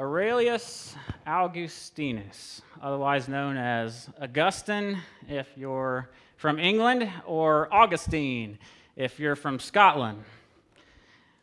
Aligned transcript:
Aurelius 0.00 0.96
Augustinus, 1.26 2.62
otherwise 2.80 3.28
known 3.28 3.58
as 3.58 4.08
Augustine 4.18 4.96
if 5.28 5.46
you're 5.56 6.08
from 6.38 6.58
England, 6.58 7.06
or 7.26 7.68
Augustine 7.70 8.58
if 8.96 9.20
you're 9.20 9.36
from 9.36 9.58
Scotland. 9.58 10.24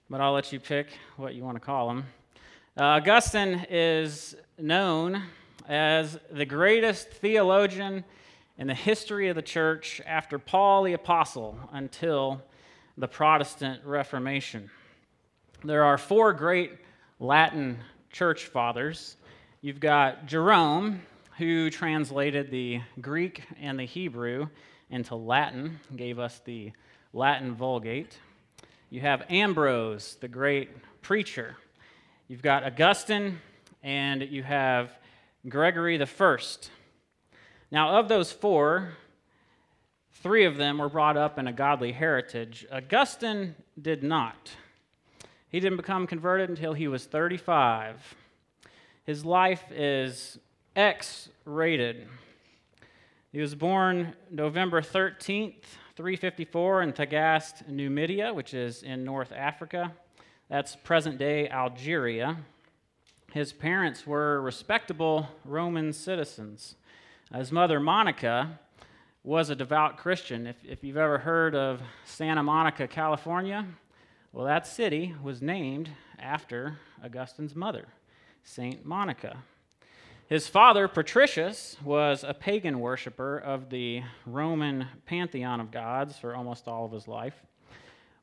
But 0.09 0.21
I'll 0.21 0.33
let 0.33 0.51
you 0.51 0.59
pick 0.59 0.87
what 1.17 1.35
you 1.35 1.43
want 1.43 1.55
to 1.55 1.59
call 1.59 1.91
him. 1.91 2.05
Uh, 2.75 2.97
Augustine 2.97 3.63
is 3.69 4.35
known 4.57 5.21
as 5.69 6.17
the 6.31 6.45
greatest 6.45 7.09
theologian 7.09 8.03
in 8.57 8.65
the 8.65 8.73
history 8.73 9.29
of 9.29 9.35
the 9.35 9.43
church 9.43 10.01
after 10.03 10.39
Paul 10.39 10.81
the 10.81 10.93
Apostle 10.93 11.59
until 11.73 12.41
the 12.97 13.07
Protestant 13.07 13.85
Reformation. 13.85 14.71
There 15.63 15.83
are 15.83 15.99
four 15.99 16.33
great 16.33 16.71
Latin 17.19 17.83
church 18.11 18.45
fathers. 18.45 19.17
You've 19.61 19.79
got 19.79 20.25
Jerome, 20.25 21.01
who 21.37 21.69
translated 21.69 22.51
the 22.51 22.81
Greek 23.01 23.43
and 23.59 23.79
the 23.79 23.85
Hebrew 23.85 24.47
into 24.89 25.15
Latin, 25.15 25.79
gave 25.95 26.19
us 26.19 26.39
the 26.45 26.71
Latin 27.13 27.53
Vulgate. 27.55 28.17
You 28.89 29.01
have 29.01 29.25
Ambrose, 29.29 30.15
the 30.21 30.27
great 30.27 30.69
preacher. 31.01 31.57
You've 32.27 32.41
got 32.41 32.63
Augustine, 32.63 33.39
and 33.83 34.21
you 34.21 34.43
have 34.43 34.91
Gregory 35.47 35.97
the 35.97 36.05
First. 36.05 36.71
Now, 37.69 37.99
of 37.99 38.07
those 38.07 38.31
four, 38.31 38.93
three 40.13 40.45
of 40.45 40.57
them 40.57 40.77
were 40.77 40.89
brought 40.89 41.17
up 41.17 41.37
in 41.37 41.47
a 41.47 41.53
godly 41.53 41.91
heritage. 41.91 42.65
Augustine 42.71 43.55
did 43.81 44.03
not. 44.03 44.51
He 45.49 45.59
didn't 45.61 45.77
become 45.77 46.07
converted 46.07 46.49
until 46.49 46.73
he 46.73 46.87
was 46.87 47.05
35. 47.05 48.15
His 49.05 49.23
life 49.23 49.63
is 49.71 50.37
X 50.75 51.29
rated. 51.45 52.07
He 53.31 53.39
was 53.39 53.55
born 53.55 54.13
November 54.29 54.81
13th, 54.81 55.63
354, 55.95 56.81
in 56.81 56.93
Tagaste, 56.93 57.67
Numidia, 57.69 58.33
which 58.33 58.53
is 58.53 58.83
in 58.83 59.05
North 59.05 59.31
Africa. 59.31 59.93
That's 60.49 60.75
present 60.75 61.17
day 61.17 61.49
Algeria. 61.49 62.37
His 63.31 63.53
parents 63.53 64.05
were 64.05 64.41
respectable 64.41 65.29
Roman 65.45 65.93
citizens. 65.93 66.75
His 67.33 67.51
mother, 67.51 67.79
Monica, 67.79 68.59
was 69.23 69.49
a 69.49 69.55
devout 69.55 69.97
Christian. 69.97 70.47
If, 70.47 70.57
if 70.65 70.83
you've 70.83 70.97
ever 70.97 71.17
heard 71.17 71.55
of 71.55 71.81
Santa 72.05 72.43
Monica, 72.43 72.87
California, 72.87 73.65
well, 74.37 74.45
that 74.45 74.67
city 74.67 75.15
was 75.23 75.41
named 75.41 75.89
after 76.19 76.77
Augustine's 77.03 77.55
mother, 77.55 77.87
St. 78.43 78.85
Monica. 78.85 79.37
His 80.29 80.47
father, 80.47 80.87
Patricius, 80.87 81.75
was 81.83 82.23
a 82.23 82.35
pagan 82.35 82.79
worshiper 82.79 83.39
of 83.39 83.71
the 83.71 84.03
Roman 84.27 84.89
pantheon 85.07 85.59
of 85.59 85.71
gods 85.71 86.19
for 86.19 86.35
almost 86.35 86.67
all 86.67 86.85
of 86.85 86.91
his 86.91 87.07
life. 87.07 87.33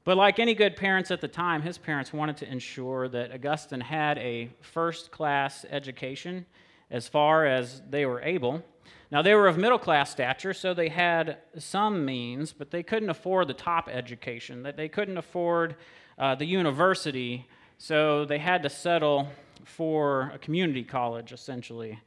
But 0.04 0.16
like 0.16 0.38
any 0.38 0.54
good 0.54 0.76
parents 0.76 1.10
at 1.10 1.20
the 1.20 1.26
time, 1.26 1.62
his 1.62 1.78
parents 1.78 2.12
wanted 2.12 2.36
to 2.36 2.48
ensure 2.48 3.08
that 3.08 3.32
Augustine 3.32 3.80
had 3.80 4.16
a 4.18 4.50
first 4.60 5.10
class 5.10 5.66
education 5.68 6.46
as 6.92 7.08
far 7.08 7.44
as 7.44 7.82
they 7.90 8.06
were 8.06 8.22
able. 8.22 8.62
Now, 9.10 9.22
they 9.22 9.34
were 9.34 9.48
of 9.48 9.58
middle 9.58 9.80
class 9.80 10.12
stature, 10.12 10.54
so 10.54 10.74
they 10.74 10.90
had 10.90 11.38
some 11.58 12.04
means, 12.04 12.52
but 12.52 12.70
they 12.70 12.84
couldn't 12.84 13.10
afford 13.10 13.48
the 13.48 13.54
top 13.54 13.88
education, 13.88 14.62
that 14.62 14.76
they 14.76 14.88
couldn't 14.88 15.18
afford 15.18 15.74
uh, 16.18 16.34
the 16.34 16.44
university, 16.44 17.46
so 17.78 18.24
they 18.24 18.38
had 18.38 18.62
to 18.62 18.70
settle 18.70 19.28
for 19.64 20.30
a 20.34 20.38
community 20.38 20.84
college, 20.84 21.32
essentially. 21.32 21.98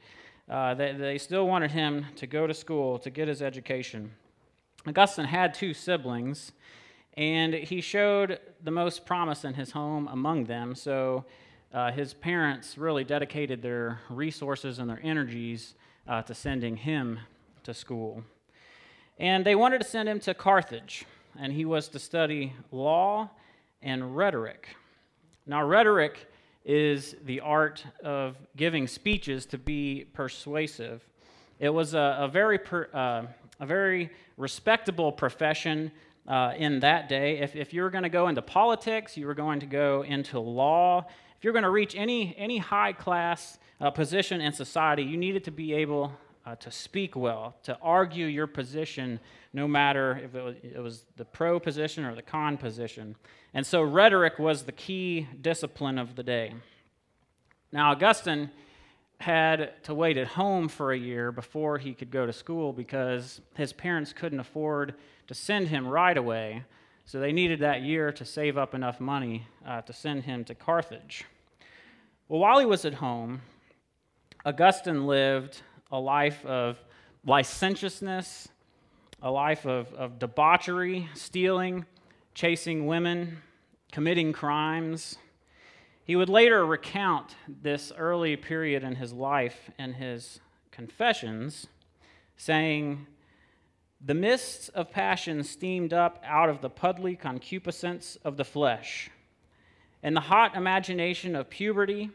Uh, 0.50 0.74
they, 0.74 0.94
they 0.94 1.18
still 1.18 1.48
wanted 1.48 1.72
him 1.72 2.06
to 2.16 2.26
go 2.26 2.48
to 2.48 2.54
school 2.54 2.98
to 3.00 3.10
get 3.10 3.28
his 3.28 3.42
education. 3.42 4.12
Augustine 4.88 5.26
had 5.26 5.54
two 5.54 5.74
siblings, 5.74 6.54
and 7.16 7.54
he 7.54 7.82
showed 7.82 8.40
the 8.64 8.72
most 8.72 9.06
promise 9.06 9.44
in 9.44 9.54
his 9.54 9.72
home 9.72 10.08
among 10.08 10.46
them, 10.46 10.74
so 10.74 11.26
uh, 11.74 11.92
his 11.92 12.14
parents 12.14 12.78
really 12.78 13.04
dedicated 13.04 13.62
their 13.62 14.00
resources 14.10 14.80
and 14.80 14.90
their 14.90 15.02
energies 15.04 15.76
uh, 16.08 16.22
to 16.22 16.34
sending 16.34 16.78
him 16.78 17.20
to 17.64 17.74
school. 17.74 18.24
And 19.20 19.46
they 19.46 19.56
wanted 19.56 19.82
to 19.82 19.88
send 19.88 20.08
him 20.08 20.20
to 20.22 20.34
Carthage, 20.34 21.06
and 21.38 21.52
he 21.52 21.66
was 21.66 21.90
to 21.90 22.00
study 22.00 22.54
law 22.72 23.30
and 23.82 24.16
rhetoric. 24.16 24.68
Now, 25.46 25.66
rhetoric 25.66 26.28
is 26.66 27.16
the 27.24 27.40
art 27.40 27.86
of 28.04 28.36
giving 28.56 28.88
speeches 28.88 29.46
to 29.48 29.58
be 29.58 30.06
persuasive. 30.14 31.02
It 31.60 31.70
was 31.70 31.94
a, 31.94 32.18
a 32.20 32.28
very, 32.28 32.58
per, 32.58 32.90
uh, 32.94 33.28
a 33.60 33.66
very 33.66 34.12
respectable 34.36 35.12
profession 35.12 35.92
uh, 36.28 36.54
in 36.58 36.82
that 36.82 37.08
day. 37.08 37.40
If, 37.40 37.56
if 37.56 37.74
you 37.74 37.82
were 37.82 37.90
going 37.90 38.04
to 38.04 38.10
go 38.10 38.28
into 38.28 38.42
politics, 38.42 39.16
you 39.16 39.26
were 39.26 39.34
going 39.34 39.62
to 39.62 39.66
go 39.66 40.04
into 40.04 40.40
law. 40.40 41.06
If 41.38 41.44
you're 41.44 41.54
going 41.54 41.64
to 41.64 41.70
reach 41.70 41.96
any, 41.96 42.36
any 42.38 42.58
high 42.58 42.94
class 42.94 43.58
uh, 43.80 43.90
position 43.92 44.42
in 44.42 44.52
society, 44.52 45.04
you 45.04 45.18
needed 45.18 45.46
to 45.46 45.52
be 45.52 45.74
able 45.74 46.12
uh, 46.48 46.56
to 46.56 46.72
speak 46.72 47.16
well, 47.16 47.58
to 47.64 47.78
argue 47.82 48.26
your 48.26 48.48
position, 48.48 49.20
no 49.52 49.68
matter 49.68 50.22
if 50.24 50.34
it 50.34 50.42
was, 50.42 50.56
it 50.64 50.80
was, 50.80 51.04
the 51.18 51.26
pro 51.26 51.60
position 51.60 52.06
or 52.06 52.16
the 52.16 52.22
con 52.22 52.58
position. 52.58 53.18
And 53.54 53.66
so 53.66 53.82
rhetoric 53.82 54.40
was 54.40 54.64
the 54.64 54.72
key 54.72 55.28
discipline 55.42 55.98
of 55.98 56.16
the 56.16 56.24
day. 56.24 56.54
Now, 57.74 57.92
Augustine 57.92 58.50
had 59.20 59.84
to 59.84 59.94
wait 59.94 60.16
at 60.16 60.28
home 60.28 60.70
for 60.70 60.94
a 60.94 60.98
year 60.98 61.34
before 61.34 61.80
he 61.80 61.94
could 61.94 62.12
go 62.12 62.26
to 62.26 62.32
school 62.32 62.72
because 62.72 63.42
his 63.56 63.74
parents 63.74 64.14
couldn't 64.14 64.40
afford 64.40 64.94
to 65.28 65.34
send 65.34 65.68
him 65.68 65.86
right 65.86 66.18
away. 66.18 66.64
So 67.04 67.20
they 67.20 67.34
needed 67.34 67.60
that 67.60 67.82
year 67.82 68.14
to 68.14 68.24
save 68.24 68.58
up 68.58 68.74
enough 68.74 69.02
money 69.02 69.48
uh, 69.68 69.82
to 69.82 69.92
send 69.92 70.24
him 70.24 70.46
to 70.46 70.56
Carthage. 70.56 71.26
Well, 72.30 72.40
while 72.40 72.60
he 72.60 72.66
was 72.66 72.86
at 72.86 72.96
home, 72.96 73.42
Augustine 74.46 75.08
lived 75.08 75.62
a 75.92 76.00
life 76.00 76.46
of 76.46 76.78
licentiousness, 77.26 78.48
a 79.22 79.32
life 79.32 79.66
of, 79.66 79.94
of 79.94 80.20
debauchery, 80.20 81.10
stealing, 81.14 81.86
chasing 82.34 82.86
women, 82.86 83.40
committing 83.92 84.34
crimes. 84.34 85.18
He 86.04 86.16
would 86.16 86.30
later 86.30 86.66
recount 86.66 87.36
this 87.48 87.92
early 87.98 88.36
period 88.36 88.84
in 88.84 88.96
his 88.96 89.12
life 89.12 89.70
in 89.78 89.94
his 89.94 90.40
confessions, 90.72 91.68
saying, 92.38 93.08
The 94.00 94.14
mists 94.14 94.70
of 94.70 94.92
passion 94.92 95.44
steamed 95.44 95.94
up 95.94 96.22
out 96.26 96.50
of 96.50 96.62
the 96.62 96.70
puddly 96.70 97.16
concupiscence 97.16 98.18
of 98.24 98.38
the 98.38 98.46
flesh, 98.46 99.10
and 100.04 100.16
the 100.16 100.22
hot 100.22 100.56
imagination 100.56 101.36
of 101.36 101.50
puberty 101.50 102.12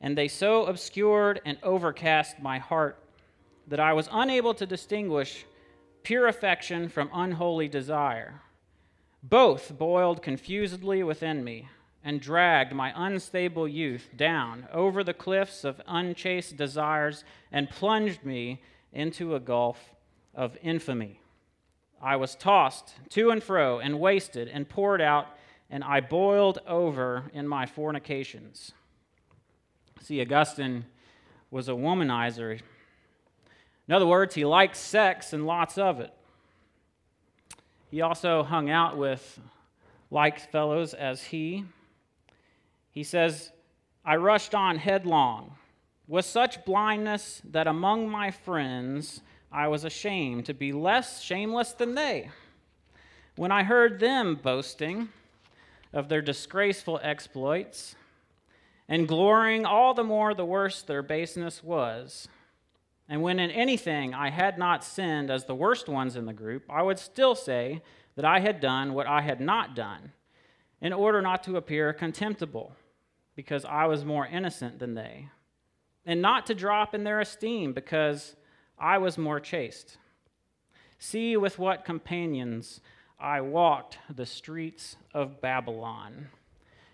and 0.00 0.16
they 0.16 0.28
so 0.28 0.66
obscured 0.66 1.40
and 1.44 1.58
overcast 1.62 2.40
my 2.40 2.58
heart 2.58 2.98
that 3.66 3.80
I 3.80 3.92
was 3.92 4.08
unable 4.10 4.54
to 4.54 4.66
distinguish 4.66 5.44
pure 6.02 6.26
affection 6.26 6.88
from 6.88 7.10
unholy 7.12 7.68
desire. 7.68 8.40
Both 9.22 9.76
boiled 9.76 10.22
confusedly 10.22 11.02
within 11.02 11.44
me 11.44 11.68
and 12.02 12.20
dragged 12.20 12.72
my 12.72 12.92
unstable 12.96 13.68
youth 13.68 14.08
down 14.16 14.66
over 14.72 15.04
the 15.04 15.12
cliffs 15.12 15.64
of 15.64 15.82
unchaste 15.86 16.56
desires 16.56 17.24
and 17.52 17.68
plunged 17.68 18.24
me 18.24 18.62
into 18.92 19.34
a 19.34 19.40
gulf 19.40 19.92
of 20.34 20.56
infamy. 20.62 21.20
I 22.02 22.16
was 22.16 22.34
tossed 22.34 22.94
to 23.10 23.30
and 23.30 23.42
fro 23.42 23.78
and 23.78 24.00
wasted 24.00 24.48
and 24.48 24.68
poured 24.68 25.02
out, 25.02 25.26
and 25.68 25.84
I 25.84 26.00
boiled 26.00 26.58
over 26.66 27.30
in 27.34 27.46
my 27.46 27.66
fornications. 27.66 28.72
See, 30.00 30.20
Augustine 30.20 30.86
was 31.50 31.68
a 31.68 31.72
womanizer. 31.72 32.60
In 33.86 33.94
other 33.94 34.06
words, 34.06 34.34
he 34.34 34.44
liked 34.44 34.76
sex 34.76 35.32
and 35.32 35.46
lots 35.46 35.76
of 35.76 36.00
it. 36.00 36.12
He 37.90 38.00
also 38.00 38.42
hung 38.42 38.70
out 38.70 38.96
with 38.96 39.40
like 40.10 40.50
fellows 40.50 40.94
as 40.94 41.24
he. 41.24 41.64
He 42.90 43.04
says, 43.04 43.52
I 44.04 44.16
rushed 44.16 44.54
on 44.54 44.78
headlong 44.78 45.56
with 46.08 46.24
such 46.24 46.64
blindness 46.64 47.42
that 47.44 47.66
among 47.66 48.08
my 48.08 48.30
friends 48.30 49.20
I 49.52 49.68
was 49.68 49.84
ashamed 49.84 50.46
to 50.46 50.54
be 50.54 50.72
less 50.72 51.22
shameless 51.22 51.72
than 51.72 51.94
they. 51.94 52.30
When 53.36 53.52
I 53.52 53.64
heard 53.64 54.00
them 54.00 54.36
boasting 54.36 55.08
of 55.92 56.08
their 56.08 56.22
disgraceful 56.22 57.00
exploits, 57.02 57.96
and 58.90 59.06
glorying 59.06 59.64
all 59.64 59.94
the 59.94 60.02
more 60.02 60.34
the 60.34 60.44
worse 60.44 60.82
their 60.82 61.02
baseness 61.02 61.62
was. 61.62 62.28
And 63.08 63.22
when 63.22 63.38
in 63.38 63.50
anything 63.52 64.12
I 64.12 64.30
had 64.30 64.58
not 64.58 64.84
sinned 64.84 65.30
as 65.30 65.44
the 65.44 65.54
worst 65.54 65.88
ones 65.88 66.16
in 66.16 66.26
the 66.26 66.32
group, 66.32 66.64
I 66.68 66.82
would 66.82 66.98
still 66.98 67.36
say 67.36 67.82
that 68.16 68.24
I 68.24 68.40
had 68.40 68.60
done 68.60 68.92
what 68.92 69.06
I 69.06 69.20
had 69.20 69.40
not 69.40 69.76
done, 69.76 70.12
in 70.82 70.92
order 70.92 71.22
not 71.22 71.44
to 71.44 71.56
appear 71.56 71.92
contemptible, 71.92 72.72
because 73.36 73.64
I 73.64 73.86
was 73.86 74.04
more 74.04 74.26
innocent 74.26 74.80
than 74.80 74.94
they, 74.94 75.28
and 76.04 76.20
not 76.20 76.46
to 76.46 76.54
drop 76.54 76.92
in 76.92 77.04
their 77.04 77.20
esteem 77.20 77.72
because 77.72 78.34
I 78.76 78.98
was 78.98 79.16
more 79.16 79.38
chaste. 79.38 79.98
See 80.98 81.36
with 81.36 81.60
what 81.60 81.84
companions 81.84 82.80
I 83.20 83.40
walked 83.40 83.98
the 84.12 84.26
streets 84.26 84.96
of 85.14 85.40
Babylon. 85.40 86.28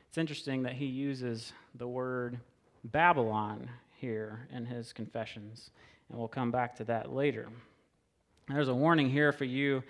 It's 0.08 0.18
interesting 0.18 0.62
that 0.64 0.74
he 0.74 0.86
uses 0.86 1.52
the 1.78 1.88
word 1.88 2.38
Babylon 2.84 3.68
here 3.98 4.48
in 4.52 4.64
his 4.64 4.92
confessions, 4.92 5.70
and 6.08 6.18
we'll 6.18 6.28
come 6.28 6.50
back 6.50 6.76
to 6.76 6.84
that 6.84 7.12
later. 7.12 7.48
There's 8.48 8.68
a 8.68 8.74
warning 8.74 9.10
here 9.10 9.32
for 9.32 9.44
you, 9.44 9.82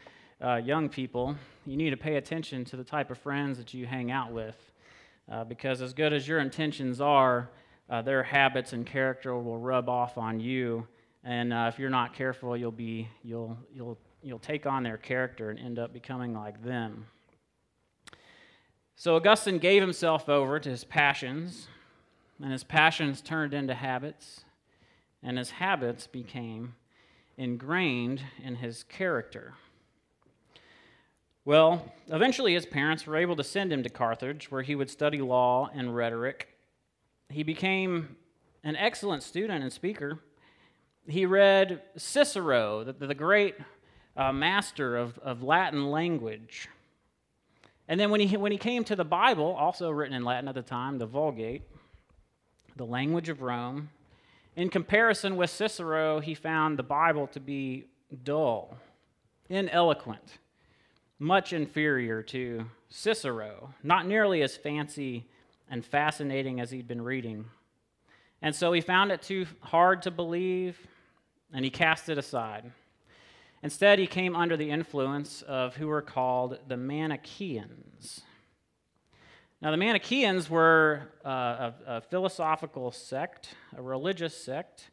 uh, 0.42 0.56
young 0.56 0.88
people. 0.88 1.36
You 1.64 1.76
need 1.76 1.90
to 1.90 1.96
pay 1.96 2.16
attention 2.16 2.64
to 2.66 2.76
the 2.76 2.84
type 2.84 3.10
of 3.10 3.18
friends 3.18 3.58
that 3.58 3.74
you 3.74 3.86
hang 3.86 4.10
out 4.10 4.32
with, 4.32 4.56
uh, 5.30 5.44
because 5.44 5.80
as 5.82 5.92
good 5.92 6.12
as 6.12 6.26
your 6.26 6.40
intentions 6.40 7.00
are, 7.00 7.50
uh, 7.88 8.02
their 8.02 8.22
habits 8.22 8.72
and 8.72 8.84
character 8.84 9.36
will 9.36 9.58
rub 9.58 9.88
off 9.88 10.18
on 10.18 10.40
you, 10.40 10.86
and 11.22 11.52
uh, 11.52 11.70
if 11.72 11.78
you're 11.78 11.90
not 11.90 12.14
careful, 12.14 12.56
you'll 12.56 12.72
be 12.72 13.08
you'll 13.22 13.56
you'll 13.72 13.98
you'll 14.22 14.38
take 14.40 14.66
on 14.66 14.82
their 14.82 14.96
character 14.96 15.50
and 15.50 15.58
end 15.60 15.78
up 15.78 15.92
becoming 15.92 16.34
like 16.34 16.64
them. 16.64 17.06
So 18.96 19.16
Augustine 19.16 19.58
gave 19.58 19.82
himself 19.82 20.28
over 20.28 20.58
to 20.58 20.70
his 20.70 20.82
passions, 20.82 21.68
and 22.42 22.52
his 22.52 22.64
passions 22.64 23.20
turned 23.20 23.54
into 23.54 23.74
habits, 23.74 24.44
and 25.22 25.38
his 25.38 25.50
habits 25.50 26.06
became 26.06 26.74
ingrained 27.36 28.22
in 28.42 28.56
his 28.56 28.82
character. 28.84 29.54
Well, 31.44 31.92
eventually 32.08 32.54
his 32.54 32.66
parents 32.66 33.06
were 33.06 33.16
able 33.16 33.36
to 33.36 33.44
send 33.44 33.72
him 33.72 33.82
to 33.84 33.88
Carthage, 33.88 34.50
where 34.50 34.62
he 34.62 34.74
would 34.74 34.90
study 34.90 35.20
law 35.20 35.70
and 35.72 35.94
rhetoric. 35.94 36.48
He 37.28 37.42
became 37.42 38.16
an 38.64 38.74
excellent 38.76 39.22
student 39.22 39.62
and 39.62 39.72
speaker. 39.72 40.18
He 41.06 41.24
read 41.24 41.82
Cicero, 41.96 42.82
the, 42.82 42.92
the 42.92 43.14
great 43.14 43.54
uh, 44.16 44.32
master 44.32 44.96
of, 44.96 45.18
of 45.18 45.42
Latin 45.42 45.90
language. 45.90 46.68
And 47.86 48.00
then 48.00 48.10
when 48.10 48.20
he, 48.20 48.36
when 48.36 48.50
he 48.50 48.58
came 48.58 48.82
to 48.84 48.96
the 48.96 49.04
Bible, 49.04 49.54
also 49.54 49.90
written 49.90 50.16
in 50.16 50.24
Latin 50.24 50.48
at 50.48 50.56
the 50.56 50.62
time, 50.62 50.98
the 50.98 51.06
Vulgate, 51.06 51.62
the 52.76 52.87
language 52.87 53.28
of 53.28 53.43
Rome, 53.43 53.90
in 54.55 54.69
comparison 54.69 55.37
with 55.37 55.50
Cicero, 55.50 56.20
he 56.20 56.34
found 56.34 56.78
the 56.78 56.82
Bible 56.82 57.26
to 57.28 57.40
be 57.40 57.87
dull, 58.25 58.76
ineloquent, 59.50 60.38
much 61.19 61.52
inferior 61.52 62.23
to 62.23 62.67
Cicero, 62.88 63.75
not 63.82 64.06
nearly 64.06 64.43
as 64.43 64.56
fancy 64.56 65.26
and 65.70 65.84
fascinating 65.84 66.61
as 66.61 66.70
he'd 66.70 66.88
been 66.88 67.02
reading. 67.02 67.46
And 68.43 68.55
so 68.55 68.73
he 68.73 68.81
found 68.81 69.11
it 69.11 69.23
too 69.23 69.46
hard 69.61 70.02
to 70.02 70.11
believe, 70.11 70.78
and 71.52 71.64
he 71.64 71.70
cast 71.70 72.08
it 72.08 72.19
aside. 72.19 72.70
Instead, 73.62 73.99
he 73.99 74.06
came 74.06 74.37
under 74.37 74.56
the 74.56 74.70
influence 74.70 75.43
of 75.43 75.76
who 75.76 75.88
were 75.88 76.02
called 76.02 76.58
the 76.69 76.76
Manichaeans. 76.76 78.23
Now, 79.62 79.70
the 79.70 79.78
Manichaeans 79.78 80.50
were 80.50 81.08
uh, 81.24 81.28
a, 81.28 81.74
a, 81.86 82.00
philosophical 82.02 82.92
sect, 82.92 83.54
a 83.74 83.80
religious 83.80 84.36
sect, 84.36 84.90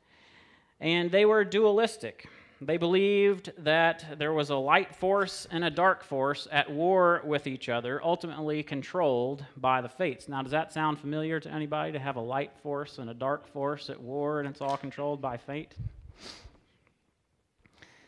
and 0.80 1.12
they 1.12 1.26
were 1.26 1.44
dualistic. 1.44 2.30
They 2.62 2.78
believed 2.78 3.52
that 3.58 4.18
there 4.18 4.32
was 4.32 4.52
a 4.52 4.56
light 4.56 4.96
force 4.96 5.46
and 5.52 5.66
a 5.66 5.70
dark 5.70 6.02
force 6.02 6.48
at 6.50 6.72
war 6.72 7.22
with 7.26 7.46
each 7.46 7.68
other, 7.68 8.02
ultimately 8.02 8.64
controlled 8.64 9.46
by 9.58 9.82
the 9.82 9.90
fates. 9.90 10.30
Now, 10.30 10.42
does 10.42 10.52
that 10.52 10.72
sound 10.72 10.98
familiar 10.98 11.42
to 11.42 11.52
anybody 11.52 11.92
to 11.92 12.00
have 12.00 12.16
a 12.16 12.22
light 12.22 12.52
force 12.62 13.00
and 13.00 13.10
a 13.10 13.14
dark 13.14 13.46
force 13.48 13.90
at 13.90 14.00
war 14.00 14.40
and 14.40 14.48
it's 14.48 14.62
all 14.62 14.78
controlled 14.78 15.22
by 15.22 15.36
fate? 15.36 15.76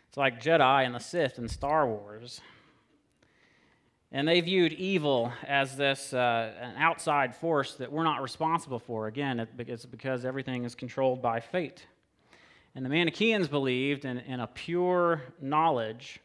It's 0.07 0.15
like 0.15 0.41
Jedi 0.41 0.85
and 0.85 0.95
the 0.95 0.99
Sith 0.99 1.37
in 1.37 1.49
Star 1.49 1.85
Wars. 1.85 2.39
And 4.11 4.27
they 4.27 4.39
viewed 4.39 4.73
evil 4.73 5.33
as 5.45 5.75
this 5.75 6.13
uh, 6.13 6.53
an 6.61 6.75
outside 6.77 7.35
force 7.35 7.75
that 7.75 7.91
we're 7.91 8.03
not 8.03 8.21
responsible 8.21 8.79
for. 8.79 9.07
Again, 9.07 9.47
it's 9.57 9.85
because 9.85 10.25
everything 10.25 10.63
is 10.63 10.75
controlled 10.75 11.21
by 11.21 11.39
fate. 11.39 11.85
And 12.75 12.85
the 12.85 12.89
Manichaeans 12.89 13.47
believed 13.47 14.05
in, 14.05 14.19
in 14.19 14.39
a 14.39 14.47
pure 14.47 15.21
knowledge. 15.41 16.19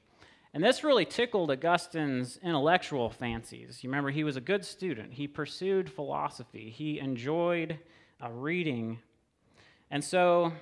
And 0.52 0.62
this 0.62 0.82
really 0.82 1.04
tickled 1.04 1.50
Augustine's 1.50 2.38
intellectual 2.42 3.08
fancies. 3.08 3.84
You 3.84 3.90
remember, 3.90 4.10
he 4.10 4.24
was 4.24 4.36
a 4.36 4.40
good 4.40 4.64
student. 4.64 5.12
He 5.12 5.28
pursued 5.28 5.88
philosophy, 5.88 6.70
he 6.70 6.98
enjoyed 6.98 7.78
uh, 8.22 8.30
reading. 8.30 8.98
And 9.92 10.02
so 10.02 10.52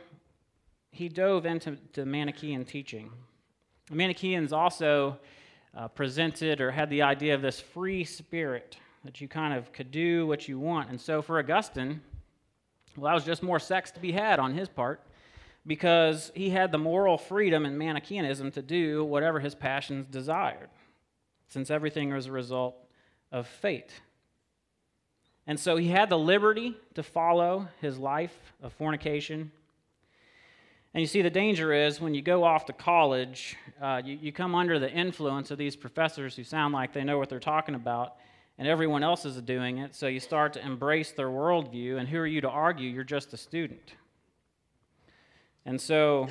he 0.91 1.09
dove 1.09 1.47
into 1.47 1.79
Manichaean 2.05 2.65
teaching. 2.65 3.11
The 3.89 3.97
Manichaeans 3.97 4.53
also 4.53 5.19
uh, 5.79 5.87
presented 5.87 6.61
or 6.61 6.73
had 6.73 6.91
the 6.91 7.03
idea 7.03 7.35
of 7.35 7.41
this 7.41 7.61
free 7.61 8.03
spirit 8.03 8.77
that 9.05 9.21
you 9.21 9.29
kind 9.29 9.55
of 9.55 9.73
could 9.73 9.93
do 9.93 10.27
what 10.27 10.49
you 10.49 10.59
want. 10.59 10.91
And 10.91 11.01
so 11.01 11.23
for 11.23 11.39
Augustine, 11.39 12.01
well, 12.97 13.05
that 13.05 13.15
was 13.15 13.25
just 13.25 13.45
more 13.45 13.61
sex 13.61 13.93
to 13.93 14.01
be 14.01 14.11
had 14.11 14.41
on 14.41 14.55
his 14.55 14.69
part 14.69 15.01
because 15.65 16.33
he 16.35 16.51
had 16.51 16.73
the 16.73 16.79
moral 16.79 17.17
freedom 17.17 17.65
in 17.65 17.79
Manichaeanism 17.79 18.51
to 18.53 18.63
do 18.63 19.05
whatever 19.05 19.39
his 19.39 19.55
passions 19.55 20.07
desired, 20.11 20.69
since 21.47 21.71
everything 21.71 22.13
was 22.13 22.27
a 22.27 22.33
result 22.33 22.75
of 23.31 23.47
fate. 23.47 23.93
And 25.47 25.61
so 25.61 25.77
he 25.77 25.89
had 25.89 26.11
the 26.11 26.19
liberty 26.19 26.77
to 26.95 27.05
follow 27.05 27.69
his 27.81 27.99
life 27.99 28.53
of 28.63 28.73
fornication 28.73 29.53
and 30.95 31.03
you 31.03 31.07
see, 31.07 31.21
the 31.21 31.31
danger 31.31 31.73
is 31.73 32.01
when 32.01 32.15
you 32.15 32.23
go 32.23 32.45
off 32.45 32.65
to 32.67 32.73
college, 32.73 33.57
uh, 33.81 34.01
you, 34.03 34.19
you 34.21 34.33
come 34.33 34.55
under 34.55 34.79
the 34.79 34.91
influence 34.91 35.51
of 35.51 35.59
these 35.59 35.77
professors 35.77 36.35
who 36.35 36.45
sound 36.45 36.73
like 36.73 36.93
they 36.95 37.05
know 37.05 37.19
what 37.19 37.29
they're 37.29 37.39
talking 37.39 37.75
about, 37.75 38.17
and 38.57 38.67
everyone 38.67 39.03
else 39.03 39.27
is 39.27 39.41
doing 39.43 39.79
it. 39.79 39.95
So 39.95 40.07
you 40.07 40.19
start 40.19 40.55
to 40.55 40.65
embrace 40.65 41.13
their 41.13 41.29
worldview, 41.29 41.99
and 41.99 42.09
who 42.09 42.19
are 42.19 42.27
you 42.27 42.41
to 42.41 42.49
argue? 42.49 42.89
You're 42.89 43.05
just 43.05 43.35
a 43.35 43.37
student. 43.37 43.95
And 45.67 45.79
so 45.79 46.29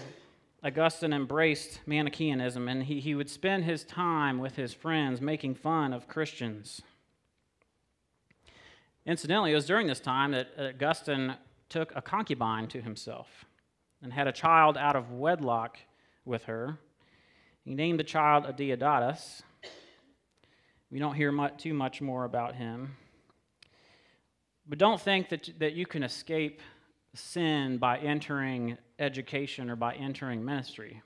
Augustine 0.63 1.13
embraced 1.13 1.81
Manichaeanism, 1.85 2.67
and 2.67 2.83
he, 2.83 2.99
he 2.99 3.13
would 3.13 3.29
spend 3.29 3.63
his 3.63 3.83
time 3.83 4.39
with 4.39 4.55
his 4.55 4.73
friends 4.73 5.21
making 5.21 5.53
fun 5.53 5.93
of 5.93 6.07
Christians. 6.07 6.81
Incidentally, 9.05 9.51
it 9.51 9.55
was 9.55 9.67
during 9.67 9.85
this 9.85 9.99
time 9.99 10.31
that 10.31 10.49
Augustine 10.59 11.35
took 11.69 11.95
a 11.95 12.01
concubine 12.01 12.67
to 12.69 12.81
himself 12.81 13.45
and 14.01 14.13
had 14.13 14.27
a 14.27 14.31
child 14.31 14.77
out 14.77 14.95
of 14.95 15.11
wedlock 15.11 15.77
with 16.25 16.43
her. 16.43 16.77
He 17.63 17.73
named 17.73 17.99
the 17.99 18.03
child 18.03 18.45
Adeodatus. 18.45 19.41
We 20.89 20.99
don't 20.99 21.15
hear 21.15 21.31
much, 21.31 21.57
too 21.57 21.73
much 21.73 22.01
more 22.01 22.23
about 22.23 22.55
him. 22.55 22.95
But 24.67 24.77
don't 24.77 25.01
think 25.01 25.29
that, 25.29 25.49
that 25.59 25.73
you 25.73 25.85
can 25.85 26.03
escape 26.03 26.61
sin 27.13 27.77
by 27.77 27.97
entering 27.97 28.77
education 28.99 29.69
or 29.69 29.75
by 29.75 29.95
entering 29.95 30.43
ministry. 30.43 31.01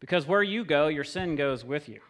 Because 0.00 0.26
where 0.26 0.42
you 0.42 0.64
go, 0.64 0.88
your 0.88 1.04
sin 1.04 1.36
goes 1.36 1.64
with 1.64 1.88
you. 1.88 2.00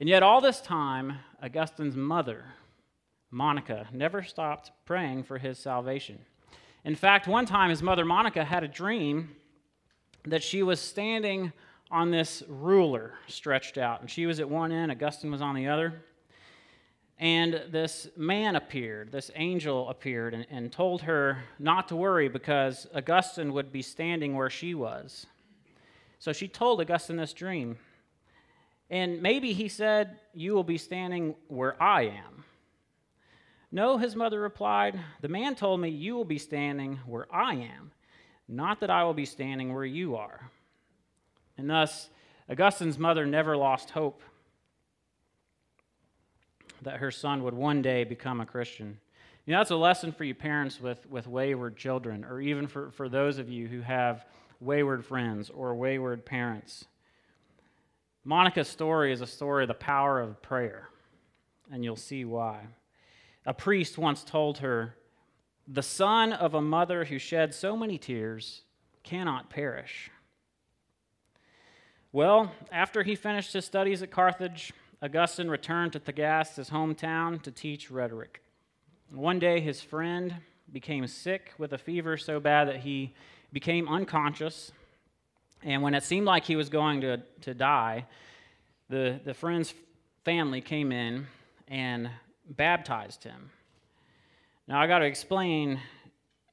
And 0.00 0.08
yet, 0.08 0.22
all 0.22 0.40
this 0.40 0.60
time, 0.60 1.18
Augustine's 1.42 1.96
mother, 1.96 2.44
Monica, 3.30 3.86
never 3.92 4.22
stopped 4.22 4.72
praying 4.84 5.24
for 5.24 5.38
his 5.38 5.58
salvation. 5.58 6.18
In 6.84 6.94
fact, 6.96 7.28
one 7.28 7.46
time 7.46 7.70
his 7.70 7.82
mother 7.82 8.04
Monica 8.04 8.44
had 8.44 8.64
a 8.64 8.68
dream 8.68 9.36
that 10.24 10.42
she 10.42 10.62
was 10.62 10.80
standing 10.80 11.52
on 11.90 12.10
this 12.10 12.42
ruler 12.48 13.14
stretched 13.28 13.78
out, 13.78 14.00
and 14.00 14.10
she 14.10 14.26
was 14.26 14.40
at 14.40 14.48
one 14.48 14.72
end, 14.72 14.90
Augustine 14.90 15.30
was 15.30 15.42
on 15.42 15.54
the 15.54 15.68
other. 15.68 16.02
And 17.18 17.62
this 17.70 18.08
man 18.16 18.56
appeared, 18.56 19.12
this 19.12 19.30
angel 19.36 19.88
appeared, 19.90 20.34
and, 20.34 20.46
and 20.50 20.72
told 20.72 21.02
her 21.02 21.38
not 21.58 21.86
to 21.88 21.96
worry 21.96 22.28
because 22.28 22.88
Augustine 22.94 23.52
would 23.52 23.70
be 23.70 23.82
standing 23.82 24.34
where 24.34 24.50
she 24.50 24.74
was. 24.74 25.26
So 26.18 26.32
she 26.32 26.48
told 26.48 26.80
Augustine 26.80 27.16
this 27.16 27.32
dream. 27.32 27.78
And 28.90 29.22
maybe 29.22 29.52
he 29.52 29.68
said, 29.68 30.18
You 30.34 30.54
will 30.54 30.64
be 30.64 30.78
standing 30.78 31.36
where 31.48 31.80
I 31.80 32.02
am. 32.02 32.44
No, 33.74 33.96
his 33.96 34.14
mother 34.14 34.38
replied, 34.38 35.00
The 35.22 35.28
man 35.28 35.54
told 35.54 35.80
me, 35.80 35.88
You 35.88 36.14
will 36.14 36.26
be 36.26 36.38
standing 36.38 37.00
where 37.06 37.26
I 37.34 37.54
am, 37.54 37.90
not 38.46 38.80
that 38.80 38.90
I 38.90 39.02
will 39.04 39.14
be 39.14 39.24
standing 39.24 39.72
where 39.72 39.84
you 39.84 40.16
are. 40.16 40.50
And 41.56 41.70
thus, 41.70 42.10
Augustine's 42.50 42.98
mother 42.98 43.24
never 43.24 43.56
lost 43.56 43.90
hope 43.90 44.22
that 46.82 46.98
her 46.98 47.10
son 47.10 47.42
would 47.44 47.54
one 47.54 47.80
day 47.80 48.04
become 48.04 48.40
a 48.40 48.46
Christian. 48.46 48.98
You 49.46 49.52
know, 49.52 49.60
that's 49.60 49.70
a 49.70 49.76
lesson 49.76 50.12
for 50.12 50.24
you 50.24 50.34
parents 50.34 50.80
with, 50.80 51.08
with 51.08 51.26
wayward 51.26 51.76
children, 51.76 52.24
or 52.24 52.40
even 52.40 52.66
for, 52.66 52.90
for 52.90 53.08
those 53.08 53.38
of 53.38 53.48
you 53.48 53.68
who 53.68 53.80
have 53.80 54.26
wayward 54.60 55.04
friends 55.04 55.48
or 55.48 55.74
wayward 55.74 56.26
parents. 56.26 56.84
Monica's 58.24 58.68
story 58.68 59.12
is 59.12 59.20
a 59.20 59.26
story 59.26 59.64
of 59.64 59.68
the 59.68 59.74
power 59.74 60.20
of 60.20 60.42
prayer, 60.42 60.88
and 61.72 61.82
you'll 61.82 61.96
see 61.96 62.24
why. 62.24 62.66
A 63.44 63.54
priest 63.54 63.98
once 63.98 64.22
told 64.22 64.58
her, 64.58 64.94
The 65.66 65.82
son 65.82 66.32
of 66.32 66.54
a 66.54 66.60
mother 66.60 67.04
who 67.04 67.18
shed 67.18 67.54
so 67.54 67.76
many 67.76 67.98
tears 67.98 68.62
cannot 69.02 69.50
perish. 69.50 70.10
Well, 72.12 72.52
after 72.70 73.02
he 73.02 73.16
finished 73.16 73.52
his 73.52 73.64
studies 73.64 74.02
at 74.02 74.10
Carthage, 74.10 74.72
Augustine 75.02 75.48
returned 75.48 75.92
to 75.94 76.00
Thagaste, 76.00 76.56
his 76.56 76.70
hometown, 76.70 77.42
to 77.42 77.50
teach 77.50 77.90
rhetoric. 77.90 78.42
One 79.10 79.38
day, 79.38 79.60
his 79.60 79.80
friend 79.80 80.36
became 80.72 81.06
sick 81.06 81.52
with 81.58 81.72
a 81.72 81.78
fever 81.78 82.16
so 82.16 82.38
bad 82.38 82.68
that 82.68 82.80
he 82.80 83.14
became 83.52 83.88
unconscious. 83.88 84.72
And 85.62 85.82
when 85.82 85.94
it 85.94 86.04
seemed 86.04 86.26
like 86.26 86.44
he 86.44 86.56
was 86.56 86.68
going 86.68 87.00
to, 87.00 87.22
to 87.42 87.54
die, 87.54 88.06
the, 88.88 89.20
the 89.24 89.34
friend's 89.34 89.74
family 90.24 90.60
came 90.60 90.92
in 90.92 91.26
and 91.66 92.10
baptized 92.56 93.24
him. 93.24 93.50
Now, 94.68 94.80
I 94.80 94.86
got 94.86 95.00
to 95.00 95.06
explain 95.06 95.80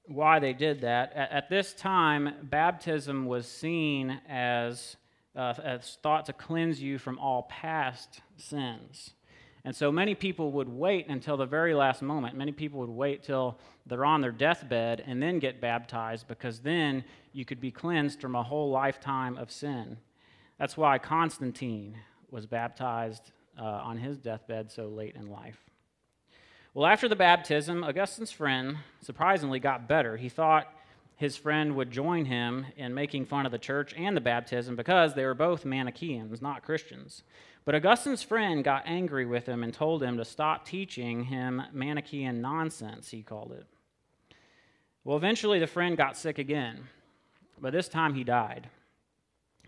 why 0.05 0.39
they 0.39 0.53
did 0.53 0.81
that. 0.81 1.13
At, 1.13 1.31
at, 1.31 1.49
this 1.49 1.73
time, 1.73 2.33
baptism 2.43 3.25
was 3.25 3.47
seen 3.47 4.19
as, 4.27 4.97
uh, 5.35 5.53
as 5.63 5.97
thought 6.01 6.25
to 6.25 6.33
cleanse 6.33 6.81
you 6.81 6.97
from 6.97 7.19
all 7.19 7.43
past 7.43 8.21
sins. 8.37 9.11
And 9.65 9.75
so 9.75 9.91
many 9.91 10.15
people 10.15 10.51
would 10.53 10.69
wait 10.69 11.07
until 11.07 11.37
the 11.37 11.45
very 11.45 11.75
last 11.75 12.01
moment. 12.01 12.35
Many 12.35 12.51
people 12.51 12.79
would 12.79 12.89
wait 12.89 13.23
till 13.23 13.59
they're 13.85 14.05
on 14.05 14.21
their 14.21 14.31
deathbed 14.31 15.03
and 15.05 15.21
then 15.21 15.37
get 15.37 15.61
baptized 15.61 16.27
because 16.27 16.59
then 16.59 17.03
you 17.33 17.45
could 17.45 17.59
be 17.59 17.71
cleansed 17.71 18.21
from 18.21 18.35
a 18.35 18.43
whole 18.43 18.71
lifetime 18.71 19.37
of 19.37 19.51
sin. 19.51 19.97
That's 20.57 20.77
why 20.77 20.97
Constantine 20.97 21.97
was 22.31 22.45
baptized 22.45 23.31
uh, 23.59 23.63
on 23.63 23.97
his 23.97 24.17
deathbed 24.17 24.71
so 24.71 24.87
late 24.87 25.15
in 25.15 25.29
life. 25.29 25.68
Well, 26.75 26.85
after 26.85 27.07
the 27.07 27.15
baptism, 27.15 27.83
Augustine's 27.83 28.31
friend 28.31 28.77
surprisingly 29.01 29.59
got 29.59 29.87
better. 29.87 30.17
He 30.17 30.29
thought 30.29 30.71
his 31.15 31.35
friend 31.35 31.75
would 31.75 31.89
join 31.89 32.25
him 32.25 32.67
in 32.77 32.93
making 32.93 33.25
fun 33.25 33.47
of 33.47 33.51
the 33.51 33.57
church 33.57 33.95
and 33.97 34.15
the 34.15 34.21
baptism 34.21 34.75
because 34.75 35.15
they 35.15 35.25
were 35.25 35.33
both 35.33 35.65
Manichaeans, 35.65 36.43
not 36.43 36.63
Christians. 36.63 37.23
But 37.65 37.73
Augustine's 37.73 38.21
friend 38.21 38.63
got 38.63 38.83
angry 38.85 39.25
with 39.25 39.47
him 39.47 39.63
and 39.63 39.73
told 39.73 40.03
him 40.03 40.17
to 40.17 40.25
stop 40.25 40.65
teaching 40.65 41.23
him 41.23 41.61
Manichaean 41.73 42.39
nonsense, 42.39 43.09
he 43.09 43.23
called 43.23 43.51
it. 43.51 43.65
Well, 45.03 45.17
eventually 45.17 45.57
the 45.57 45.67
friend 45.67 45.97
got 45.97 46.17
sick 46.17 46.37
again, 46.37 46.83
but 47.59 47.73
this 47.73 47.89
time 47.89 48.13
he 48.13 48.23
died. 48.23 48.69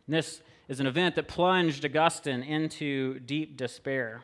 And 0.06 0.16
this 0.16 0.42
is 0.68 0.80
an 0.80 0.86
event 0.86 1.16
that 1.16 1.28
plunged 1.28 1.84
Augustine 1.84 2.44
into 2.44 3.20
deep 3.20 3.58
despair. 3.58 4.22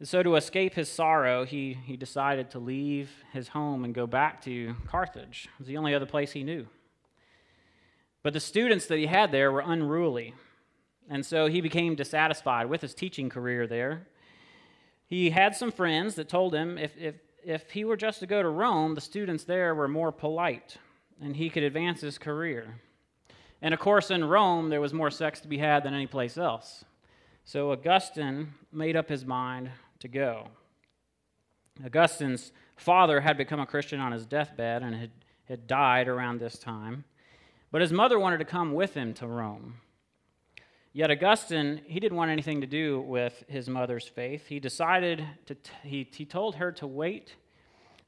So, 0.00 0.22
to 0.22 0.36
escape 0.36 0.74
his 0.74 0.88
sorrow, 0.88 1.44
he, 1.44 1.76
he 1.84 1.96
decided 1.96 2.52
to 2.52 2.60
leave 2.60 3.10
his 3.32 3.48
home 3.48 3.84
and 3.84 3.92
go 3.92 4.06
back 4.06 4.40
to 4.42 4.76
Carthage. 4.86 5.48
It 5.52 5.58
was 5.58 5.66
the 5.66 5.76
only 5.76 5.92
other 5.92 6.06
place 6.06 6.30
he 6.30 6.44
knew. 6.44 6.68
But 8.22 8.32
the 8.32 8.38
students 8.38 8.86
that 8.86 8.98
he 8.98 9.06
had 9.06 9.32
there 9.32 9.50
were 9.50 9.62
unruly, 9.64 10.34
and 11.10 11.26
so 11.26 11.46
he 11.46 11.60
became 11.60 11.96
dissatisfied 11.96 12.68
with 12.68 12.80
his 12.80 12.94
teaching 12.94 13.28
career 13.28 13.66
there. 13.66 14.06
He 15.08 15.30
had 15.30 15.56
some 15.56 15.72
friends 15.72 16.14
that 16.14 16.28
told 16.28 16.54
him 16.54 16.78
if, 16.78 16.96
if, 16.96 17.16
if 17.44 17.70
he 17.70 17.84
were 17.84 17.96
just 17.96 18.20
to 18.20 18.26
go 18.26 18.40
to 18.40 18.48
Rome, 18.48 18.94
the 18.94 19.00
students 19.00 19.42
there 19.42 19.74
were 19.74 19.88
more 19.88 20.12
polite, 20.12 20.76
and 21.20 21.34
he 21.34 21.50
could 21.50 21.64
advance 21.64 22.02
his 22.02 22.18
career. 22.18 22.80
And 23.60 23.74
of 23.74 23.80
course, 23.80 24.12
in 24.12 24.24
Rome, 24.24 24.68
there 24.68 24.80
was 24.80 24.94
more 24.94 25.10
sex 25.10 25.40
to 25.40 25.48
be 25.48 25.58
had 25.58 25.82
than 25.82 25.94
any 25.94 26.06
place 26.06 26.38
else. 26.38 26.84
So 27.44 27.72
Augustine 27.72 28.54
made 28.70 28.94
up 28.94 29.08
his 29.08 29.24
mind 29.24 29.70
to 30.00 30.08
go. 30.08 30.48
Augustine's 31.84 32.52
father 32.76 33.20
had 33.20 33.36
become 33.36 33.60
a 33.60 33.66
Christian 33.66 34.00
on 34.00 34.12
his 34.12 34.26
deathbed 34.26 34.82
and 34.82 34.94
had, 34.94 35.10
had 35.44 35.66
died 35.66 36.08
around 36.08 36.40
this 36.40 36.58
time, 36.58 37.04
but 37.70 37.80
his 37.80 37.92
mother 37.92 38.18
wanted 38.18 38.38
to 38.38 38.44
come 38.44 38.72
with 38.72 38.94
him 38.94 39.14
to 39.14 39.26
Rome. 39.26 39.74
Yet 40.92 41.10
Augustine, 41.10 41.82
he 41.86 42.00
didn't 42.00 42.16
want 42.16 42.30
anything 42.30 42.60
to 42.60 42.66
do 42.66 43.00
with 43.00 43.44
his 43.46 43.68
mother's 43.68 44.08
faith. 44.08 44.46
He 44.46 44.58
decided 44.58 45.24
to, 45.46 45.56
he, 45.82 46.08
he 46.10 46.24
told 46.24 46.56
her 46.56 46.72
to 46.72 46.86
wait 46.86 47.36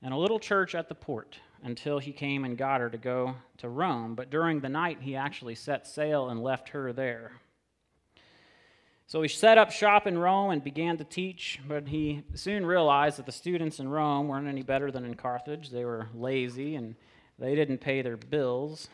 in 0.02 0.12
a 0.12 0.18
little 0.18 0.40
church 0.40 0.74
at 0.74 0.88
the 0.88 0.94
port 0.94 1.38
until 1.62 1.98
he 1.98 2.10
came 2.10 2.44
and 2.44 2.56
got 2.56 2.80
her 2.80 2.88
to 2.88 2.98
go 2.98 3.36
to 3.58 3.68
Rome. 3.68 4.14
But 4.14 4.30
during 4.30 4.60
the 4.60 4.68
night, 4.68 4.98
he 5.02 5.14
actually 5.14 5.54
set 5.54 5.86
sail 5.86 6.30
and 6.30 6.42
left 6.42 6.70
her 6.70 6.92
there. 6.92 7.32
So 9.10 9.20
he 9.22 9.28
set 9.28 9.58
up 9.58 9.72
shop 9.72 10.06
in 10.06 10.16
Rome 10.16 10.50
and 10.50 10.62
began 10.62 10.96
to 10.98 11.04
teach, 11.04 11.58
but 11.66 11.88
he 11.88 12.22
soon 12.34 12.64
realized 12.64 13.18
that 13.18 13.26
the 13.26 13.32
students 13.32 13.80
in 13.80 13.88
Rome 13.88 14.28
weren't 14.28 14.46
any 14.46 14.62
better 14.62 14.92
than 14.92 15.04
in 15.04 15.14
Carthage. 15.14 15.70
They 15.70 15.84
were 15.84 16.06
lazy 16.14 16.76
and 16.76 16.94
they 17.36 17.56
didn't 17.56 17.78
pay 17.78 18.02
their 18.02 18.16
bills. 18.16 18.88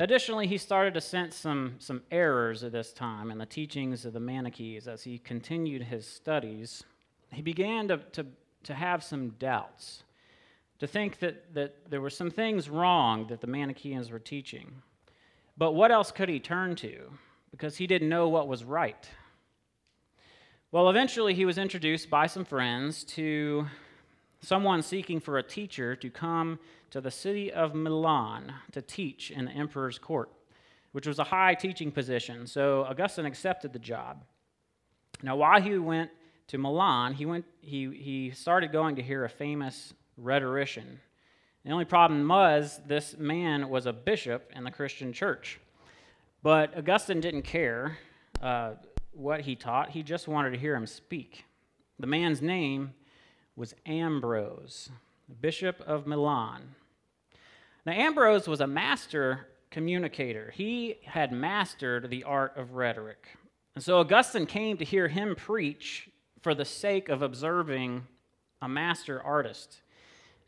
Additionally, 0.00 0.46
he 0.46 0.56
started 0.56 0.94
to 0.94 1.02
sense 1.02 1.36
some, 1.36 1.74
some 1.78 2.00
errors 2.10 2.64
at 2.64 2.72
this 2.72 2.90
time 2.90 3.30
in 3.30 3.36
the 3.36 3.44
teachings 3.44 4.06
of 4.06 4.14
the 4.14 4.18
Manichees 4.18 4.88
as 4.88 5.02
he 5.02 5.18
continued 5.18 5.82
his 5.82 6.06
studies. 6.06 6.84
He 7.34 7.42
began 7.42 7.86
to, 7.88 7.98
to, 8.12 8.24
to 8.62 8.72
have 8.72 9.04
some 9.04 9.34
doubts, 9.38 10.04
to 10.78 10.86
think 10.86 11.18
that, 11.18 11.52
that 11.52 11.90
there 11.90 12.00
were 12.00 12.08
some 12.08 12.30
things 12.30 12.70
wrong 12.70 13.26
that 13.26 13.42
the 13.42 13.46
Manicheans 13.46 14.10
were 14.10 14.18
teaching. 14.18 14.80
But 15.56 15.72
what 15.72 15.92
else 15.92 16.10
could 16.10 16.28
he 16.28 16.40
turn 16.40 16.74
to? 16.76 17.10
Because 17.50 17.76
he 17.76 17.86
didn't 17.86 18.08
know 18.08 18.28
what 18.28 18.48
was 18.48 18.64
right. 18.64 19.08
Well, 20.72 20.90
eventually 20.90 21.34
he 21.34 21.44
was 21.44 21.56
introduced 21.56 22.10
by 22.10 22.26
some 22.26 22.44
friends 22.44 23.04
to 23.04 23.66
someone 24.40 24.82
seeking 24.82 25.20
for 25.20 25.38
a 25.38 25.42
teacher 25.42 25.94
to 25.96 26.10
come 26.10 26.58
to 26.90 27.00
the 27.00 27.10
city 27.10 27.52
of 27.52 27.74
Milan 27.74 28.52
to 28.72 28.82
teach 28.82 29.30
in 29.30 29.44
the 29.44 29.52
emperor's 29.52 29.98
court, 29.98 30.30
which 30.92 31.06
was 31.06 31.20
a 31.20 31.24
high 31.24 31.54
teaching 31.54 31.92
position. 31.92 32.46
So 32.46 32.82
Augustine 32.84 33.24
accepted 33.24 33.72
the 33.72 33.78
job. 33.78 34.24
Now, 35.22 35.36
while 35.36 35.60
he 35.60 35.78
went 35.78 36.10
to 36.48 36.58
Milan, 36.58 37.14
he, 37.14 37.24
went, 37.24 37.44
he, 37.60 37.90
he 37.94 38.30
started 38.32 38.72
going 38.72 38.96
to 38.96 39.02
hear 39.02 39.24
a 39.24 39.28
famous 39.28 39.94
rhetorician 40.16 41.00
the 41.64 41.70
only 41.70 41.84
problem 41.84 42.26
was 42.28 42.80
this 42.86 43.16
man 43.16 43.70
was 43.70 43.86
a 43.86 43.92
bishop 43.92 44.50
in 44.54 44.64
the 44.64 44.70
Christian 44.70 45.12
church. 45.12 45.58
But 46.42 46.76
Augustine 46.76 47.20
didn't 47.20 47.42
care 47.42 47.96
uh, 48.42 48.72
what 49.12 49.40
he 49.40 49.56
taught, 49.56 49.90
he 49.90 50.02
just 50.02 50.28
wanted 50.28 50.50
to 50.50 50.58
hear 50.58 50.76
him 50.76 50.86
speak. 50.86 51.44
The 51.98 52.06
man's 52.06 52.42
name 52.42 52.92
was 53.56 53.74
Ambrose, 53.86 54.90
Bishop 55.40 55.80
of 55.86 56.06
Milan. 56.06 56.74
Now, 57.86 57.92
Ambrose 57.92 58.48
was 58.48 58.60
a 58.60 58.66
master 58.66 59.46
communicator, 59.70 60.52
he 60.54 60.96
had 61.04 61.32
mastered 61.32 62.10
the 62.10 62.24
art 62.24 62.56
of 62.56 62.74
rhetoric. 62.74 63.26
And 63.74 63.82
so 63.82 63.98
Augustine 63.98 64.46
came 64.46 64.76
to 64.76 64.84
hear 64.84 65.08
him 65.08 65.34
preach 65.34 66.08
for 66.42 66.54
the 66.54 66.64
sake 66.64 67.08
of 67.08 67.22
observing 67.22 68.06
a 68.60 68.68
master 68.68 69.20
artist. 69.22 69.80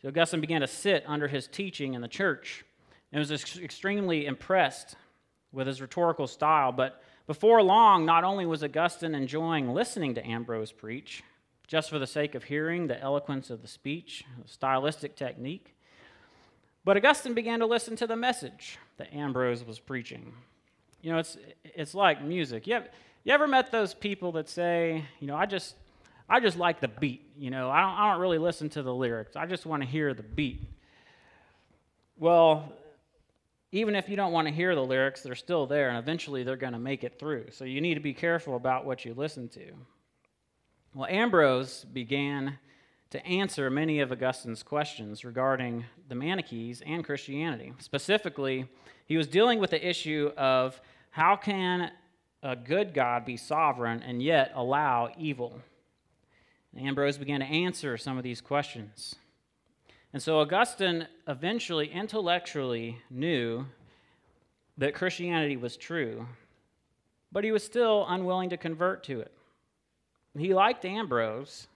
Augustine 0.06 0.40
began 0.40 0.60
to 0.60 0.66
sit 0.66 1.04
under 1.06 1.28
his 1.28 1.46
teaching 1.46 1.94
in 1.94 2.00
the 2.00 2.08
church 2.08 2.64
and 3.12 3.18
was 3.18 3.32
ex- 3.32 3.58
extremely 3.58 4.26
impressed 4.26 4.96
with 5.52 5.66
his 5.66 5.80
rhetorical 5.80 6.26
style. 6.26 6.72
But 6.72 7.02
before 7.26 7.62
long, 7.62 8.06
not 8.06 8.24
only 8.24 8.46
was 8.46 8.62
Augustine 8.62 9.14
enjoying 9.14 9.72
listening 9.72 10.14
to 10.14 10.26
Ambrose 10.26 10.72
preach, 10.72 11.22
just 11.66 11.90
for 11.90 11.98
the 11.98 12.06
sake 12.06 12.34
of 12.34 12.44
hearing 12.44 12.86
the 12.86 13.00
eloquence 13.00 13.50
of 13.50 13.62
the 13.62 13.68
speech, 13.68 14.24
the 14.40 14.48
stylistic 14.48 15.16
technique, 15.16 15.74
but 16.84 16.96
Augustine 16.96 17.34
began 17.34 17.58
to 17.58 17.66
listen 17.66 17.96
to 17.96 18.06
the 18.06 18.14
message 18.14 18.78
that 18.98 19.12
Ambrose 19.12 19.64
was 19.64 19.80
preaching. 19.80 20.32
You 21.02 21.12
know, 21.12 21.18
it's, 21.18 21.36
it's 21.64 21.94
like 21.94 22.22
music. 22.22 22.68
You, 22.68 22.74
have, 22.74 22.88
you 23.24 23.32
ever 23.32 23.48
met 23.48 23.72
those 23.72 23.92
people 23.92 24.30
that 24.32 24.48
say, 24.48 25.04
you 25.18 25.26
know, 25.26 25.34
I 25.34 25.46
just, 25.46 25.74
I 26.28 26.40
just 26.40 26.56
like 26.56 26.80
the 26.80 26.88
beat. 26.88 27.22
You 27.38 27.50
know, 27.50 27.70
I 27.70 27.80
don't, 27.80 27.92
I 27.92 28.10
don't 28.10 28.20
really 28.20 28.38
listen 28.38 28.68
to 28.70 28.82
the 28.82 28.94
lyrics. 28.94 29.36
I 29.36 29.46
just 29.46 29.66
want 29.66 29.82
to 29.82 29.88
hear 29.88 30.14
the 30.14 30.22
beat. 30.22 30.62
Well, 32.18 32.72
even 33.72 33.94
if 33.94 34.08
you 34.08 34.16
don't 34.16 34.32
want 34.32 34.48
to 34.48 34.54
hear 34.54 34.74
the 34.74 34.84
lyrics, 34.84 35.22
they're 35.22 35.34
still 35.34 35.66
there, 35.66 35.88
and 35.88 35.98
eventually 35.98 36.42
they're 36.42 36.56
going 36.56 36.72
to 36.72 36.78
make 36.78 37.04
it 37.04 37.18
through. 37.18 37.46
So 37.50 37.64
you 37.64 37.80
need 37.80 37.94
to 37.94 38.00
be 38.00 38.14
careful 38.14 38.56
about 38.56 38.84
what 38.86 39.04
you 39.04 39.14
listen 39.14 39.48
to. 39.50 39.72
Well, 40.94 41.08
Ambrose 41.10 41.84
began 41.84 42.58
to 43.10 43.24
answer 43.26 43.70
many 43.70 44.00
of 44.00 44.10
Augustine's 44.10 44.62
questions 44.62 45.24
regarding 45.24 45.84
the 46.08 46.14
Manichees 46.14 46.82
and 46.86 47.04
Christianity. 47.04 47.72
Specifically, 47.78 48.66
he 49.04 49.16
was 49.16 49.26
dealing 49.26 49.58
with 49.58 49.70
the 49.70 49.86
issue 49.88 50.32
of 50.36 50.80
how 51.10 51.36
can 51.36 51.92
a 52.42 52.56
good 52.56 52.94
God 52.94 53.24
be 53.24 53.36
sovereign 53.36 54.02
and 54.02 54.22
yet 54.22 54.52
allow 54.54 55.10
evil? 55.18 55.60
Ambrose 56.78 57.18
began 57.18 57.40
to 57.40 57.46
answer 57.46 57.96
some 57.96 58.16
of 58.18 58.24
these 58.24 58.40
questions. 58.40 59.16
And 60.12 60.22
so 60.22 60.40
Augustine 60.40 61.08
eventually 61.28 61.88
intellectually 61.88 62.98
knew 63.10 63.66
that 64.78 64.94
Christianity 64.94 65.56
was 65.56 65.76
true, 65.76 66.26
but 67.32 67.44
he 67.44 67.52
was 67.52 67.64
still 67.64 68.06
unwilling 68.08 68.50
to 68.50 68.56
convert 68.56 69.04
to 69.04 69.20
it. 69.20 69.32
he 70.38 70.54
liked 70.54 70.84
Ambrose, 70.84 71.66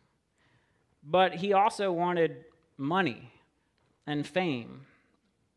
but 1.02 1.34
he 1.34 1.52
also 1.52 1.92
wanted 1.92 2.44
money 2.76 3.32
and 4.06 4.26
fame 4.26 4.86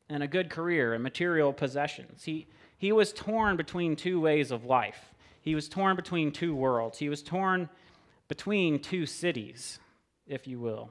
and 0.09 0.23
a 0.23 0.27
good 0.27 0.49
career 0.49 0.93
and 0.93 1.03
material 1.03 1.53
possessions. 1.53 2.23
He, 2.23 2.47
he 2.77 2.91
was 2.91 3.13
torn 3.13 3.57
between 3.57 3.95
two 3.95 4.19
ways 4.19 4.51
of 4.51 4.65
life. 4.65 5.13
He 5.41 5.55
was 5.55 5.67
torn 5.67 5.95
between 5.95 6.31
two 6.31 6.55
worlds. 6.55 6.97
He 6.97 7.09
was 7.09 7.21
torn 7.21 7.69
between 8.27 8.79
two 8.79 9.05
cities, 9.05 9.79
if 10.27 10.47
you 10.47 10.59
will. 10.59 10.89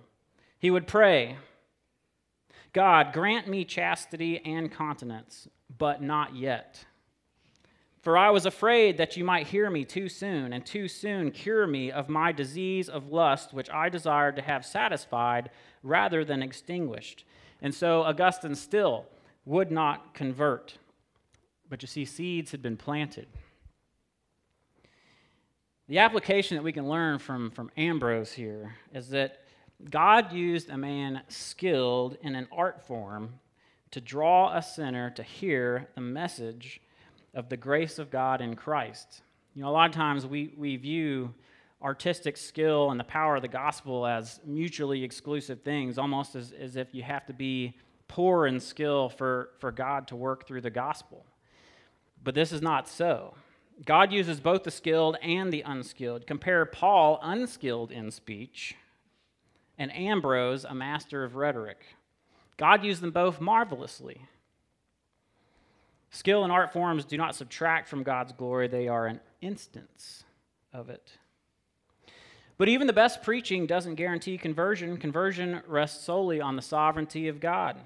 He 0.59 0.71
would 0.71 0.87
pray, 0.87 1.39
God, 2.73 3.12
grant 3.12 3.49
me 3.49 3.65
chastity 3.65 4.41
and 4.45 4.71
continence, 4.71 5.49
but 5.77 6.03
not 6.03 6.37
yet. 6.37 6.85
For 8.03 8.19
I 8.19 8.31
was 8.31 8.47
afraid 8.47 8.97
that 8.99 9.17
you 9.17 9.25
might 9.25 9.47
hear 9.47 9.71
me 9.71 9.85
too 9.85 10.09
soon, 10.09 10.53
and 10.53 10.67
too 10.67 10.89
soon 10.89 11.31
cure 11.31 11.67
me 11.67 11.93
of 11.93 12.09
my 12.09 12.33
disease 12.33 12.89
of 12.89 13.12
lust, 13.12 13.55
which 13.55 13.71
I 13.71 13.89
desired 13.89 14.37
to 14.37 14.43
have 14.43 14.67
satisfied 14.67 15.51
rather 15.85 16.25
than 16.25 16.43
extinguished. 16.43 17.25
And 17.61 17.73
so 17.73 18.03
Augustine 18.03 18.57
still 18.57 19.07
would 19.45 19.71
not 19.71 20.15
convert. 20.15 20.79
But 21.69 21.83
you 21.83 21.89
see, 21.89 22.05
seeds 22.05 22.51
had 22.51 22.61
been 22.61 22.77
planted. 22.77 23.29
The 25.93 25.99
application 25.99 26.57
that 26.57 26.63
we 26.63 26.73
can 26.73 26.89
learn 26.89 27.19
from, 27.19 27.51
from 27.51 27.71
Ambrose 27.77 28.33
here 28.33 28.77
is 28.95 29.11
that 29.11 29.43
God 29.91 30.33
used 30.33 30.71
a 30.71 30.79
man 30.79 31.21
skilled 31.29 32.17
in 32.23 32.35
an 32.35 32.49
art 32.51 32.87
form 32.87 33.35
to 33.91 34.01
draw 34.01 34.57
a 34.57 34.63
sinner 34.63 35.11
to 35.11 35.23
hear 35.23 35.91
the 35.95 36.01
message 36.01 36.81
of 37.35 37.51
the 37.51 37.59
grace 37.59 37.99
of 37.99 38.11
God 38.11 38.41
in 38.41 38.57
Christ. 38.57 39.21
You 39.55 39.61
know, 39.61 39.69
a 39.69 39.71
lot 39.71 39.91
of 39.91 39.95
times 39.95 40.25
we, 40.25 40.55
we 40.57 40.77
view 40.77 41.35
artistic 41.83 42.39
skill 42.39 42.91
and 42.91 42.99
the 42.99 43.05
power 43.05 43.37
of 43.37 43.43
the 43.43 43.49
gospel 43.49 44.07
as 44.07 44.41
mutually 44.47 45.05
exclusive 45.05 45.61
things, 45.61 45.99
almost 45.99 46.35
as, 46.35 46.53
as 46.53 46.77
if 46.77 46.95
you 46.95 47.03
have 47.03 47.27
to 47.27 47.35
be 47.35 47.77
poor 48.09 48.47
in 48.47 48.61
skill 48.61 49.11
for, 49.11 49.51
for 49.59 49.71
God 49.71 50.09
to 50.09 50.17
work 50.17 50.47
through 50.47 50.63
the 50.63 50.71
gospel. 50.71 51.27
But 52.25 52.35
this 52.35 52.51
is 52.51 52.63
not 52.63 52.89
so. 52.89 53.35
God 53.85 54.12
uses 54.12 54.41
both 54.41 54.62
the 54.62 54.71
skilled 54.71 55.17
and 55.23 55.52
the 55.52 55.62
unskilled. 55.62 56.26
Compare 56.26 56.67
Paul, 56.67 57.19
unskilled 57.23 57.91
in 57.91 58.11
speech, 58.11 58.76
and 59.79 59.95
Ambrose, 59.95 60.64
a 60.64 60.75
master 60.75 61.25
of 61.25 61.35
rhetoric. 61.35 61.85
God 62.57 62.85
used 62.85 63.02
them 63.02 63.11
both 63.11 63.41
marvelously. 63.41 64.23
Skill 66.11 66.45
and 66.45 66.52
art 66.52 66.73
forms 66.73 67.05
do 67.05 67.17
not 67.17 67.35
subtract 67.35 67.88
from 67.88 68.02
God's 68.02 68.33
glory, 68.33 68.69
they 68.69 68.87
are 68.87 69.07
an 69.07 69.21
instance 69.41 70.25
of 70.73 70.91
it. 70.91 71.19
But 72.59 72.69
even 72.69 72.87
the 72.87 72.93
best 72.93 73.23
preaching 73.23 73.67
doesn't 73.67 73.97
guarantee 73.97 74.38
conversion. 74.38 74.97
Conversion 74.99 75.62
rests 75.67 76.05
solely 76.05 76.41
on 76.41 76.55
the 76.55 76.62
sovereignty 76.62 77.29
of 77.29 77.41
God. 77.41 77.81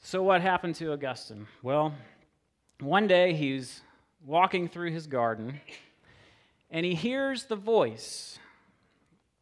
So, 0.00 0.22
what 0.22 0.40
happened 0.40 0.74
to 0.76 0.92
Augustine? 0.92 1.46
Well, 1.62 1.94
one 2.80 3.06
day 3.06 3.34
he's 3.34 3.82
walking 4.24 4.68
through 4.68 4.90
his 4.90 5.06
garden 5.06 5.60
and 6.70 6.86
he 6.86 6.94
hears 6.94 7.44
the 7.44 7.56
voice 7.56 8.38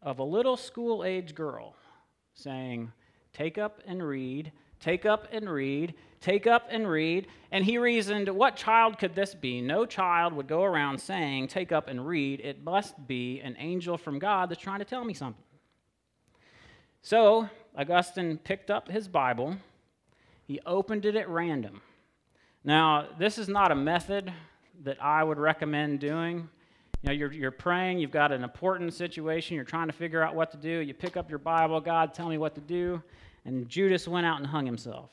of 0.03 0.19
a 0.19 0.25
little 0.25 0.57
school 0.57 1.05
age 1.05 1.35
girl 1.35 1.75
saying, 2.35 2.93
Take 3.33 3.59
up 3.59 3.81
and 3.87 4.03
read, 4.03 4.51
take 4.81 5.05
up 5.05 5.29
and 5.31 5.49
read, 5.49 5.95
take 6.21 6.47
up 6.47 6.67
and 6.71 6.89
read. 6.89 7.27
And 7.53 7.65
he 7.65 7.79
reasoned, 7.79 8.29
What 8.29 8.57
child 8.57 8.99
could 8.99 9.15
this 9.15 9.35
be? 9.35 9.61
No 9.61 9.85
child 9.85 10.33
would 10.33 10.49
go 10.49 10.63
around 10.65 10.99
saying, 10.99 11.49
Take 11.49 11.71
up 11.71 11.89
and 11.89 12.07
read. 12.07 12.41
It 12.41 12.65
must 12.65 13.07
be 13.07 13.41
an 13.41 13.57
angel 13.59 13.99
from 13.99 14.19
God 14.19 14.49
that's 14.49 14.61
trying 14.61 14.79
to 14.79 14.85
tell 14.85 15.05
me 15.05 15.15
something. 15.15 15.45
So 17.03 17.49
Augustine 17.77 18.39
picked 18.39 18.71
up 18.71 18.89
his 18.89 19.07
Bible, 19.07 19.57
he 20.47 20.61
opened 20.65 21.05
it 21.05 21.15
at 21.15 21.29
random. 21.29 21.83
Now, 22.65 23.07
this 23.19 23.39
is 23.39 23.49
not 23.49 23.71
a 23.71 23.77
method 23.77 24.33
that 24.85 25.03
I 25.03 25.25
would 25.25 25.39
recommend 25.39 26.01
doing. 26.01 26.49
You 27.03 27.09
know, 27.09 27.13
you're, 27.13 27.33
you're 27.33 27.51
praying, 27.51 27.99
you've 27.99 28.11
got 28.11 28.33
an 28.33 28.43
important 28.43 28.93
situation, 28.93 29.55
you're 29.55 29.65
trying 29.65 29.87
to 29.87 29.93
figure 29.93 30.23
out 30.23 30.35
what 30.35 30.51
to 30.51 30.57
do. 30.57 30.81
You 30.81 30.95
pick 30.95 31.17
up 31.17 31.31
your 31.31 31.39
Bible, 31.39 31.81
God, 31.81 32.13
tell 32.13 32.29
me 32.29 32.39
what 32.39 32.55
to 32.57 32.61
do. 32.61 33.03
And 33.45 33.69
Judas 33.69 34.09
went 34.09 34.27
out 34.27 34.39
and 34.39 34.47
hung 34.47 34.67
himself. 34.67 35.11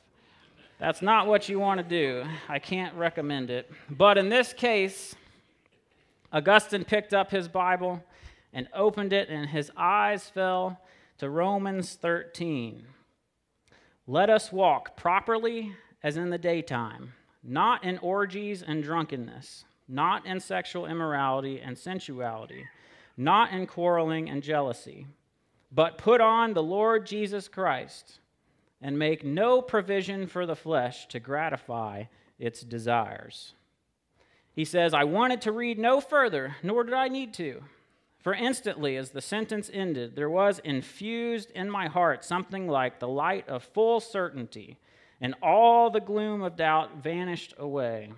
That's 0.79 1.01
not 1.01 1.27
what 1.27 1.47
you 1.47 1.59
want 1.59 1.79
to 1.79 1.83
do. 1.83 2.25
I 2.49 2.59
can't 2.59 2.93
recommend 2.95 3.49
it. 3.49 3.71
But 3.89 4.17
in 4.17 4.29
this 4.29 4.51
case, 4.51 5.15
Augustine 6.33 6.83
picked 6.83 7.13
up 7.13 7.31
his 7.31 7.47
Bible 7.47 8.03
and 8.51 8.67
opened 8.73 9.13
it, 9.13 9.29
and 9.29 9.49
his 9.49 9.71
eyes 9.77 10.27
fell 10.29 10.81
to 11.19 11.29
Romans 11.29 11.93
13. 11.93 12.85
Let 14.07 14.29
us 14.29 14.51
walk 14.51 14.97
properly 14.97 15.73
as 16.03 16.17
in 16.17 16.29
the 16.29 16.37
daytime, 16.37 17.13
not 17.47 17.83
in 17.83 17.97
orgies 17.99 18.63
and 18.63 18.83
drunkenness, 18.83 19.65
not 19.87 20.25
in 20.25 20.39
sexual 20.39 20.87
immorality 20.87 21.61
and 21.61 21.77
sensuality, 21.77 22.65
not 23.15 23.51
in 23.51 23.67
quarreling 23.67 24.29
and 24.29 24.41
jealousy, 24.41 25.05
but 25.71 25.97
put 25.97 26.21
on 26.21 26.53
the 26.53 26.63
Lord 26.63 27.05
Jesus 27.05 27.47
Christ 27.47 28.19
and 28.81 28.97
make 28.97 29.23
no 29.23 29.61
provision 29.61 30.27
for 30.27 30.45
the 30.45 30.55
flesh 30.55 31.07
to 31.07 31.19
gratify 31.19 32.03
its 32.39 32.61
desires. 32.61 33.53
He 34.53 34.65
says, 34.65 34.93
I 34.93 35.03
wanted 35.03 35.41
to 35.41 35.51
read 35.51 35.77
no 35.77 36.01
further, 36.01 36.55
nor 36.63 36.83
did 36.83 36.93
I 36.93 37.07
need 37.07 37.33
to. 37.35 37.63
For 38.19 38.33
instantly, 38.33 38.97
as 38.97 39.11
the 39.11 39.21
sentence 39.21 39.69
ended, 39.71 40.15
there 40.15 40.29
was 40.29 40.59
infused 40.63 41.51
in 41.51 41.69
my 41.69 41.87
heart 41.87 42.25
something 42.25 42.67
like 42.67 42.99
the 42.99 43.07
light 43.07 43.47
of 43.47 43.63
full 43.63 43.99
certainty, 43.99 44.79
and 45.21 45.35
all 45.41 45.89
the 45.89 45.99
gloom 45.99 46.41
of 46.41 46.55
doubt 46.55 47.01
vanished 47.01 47.53
away. 47.57 48.11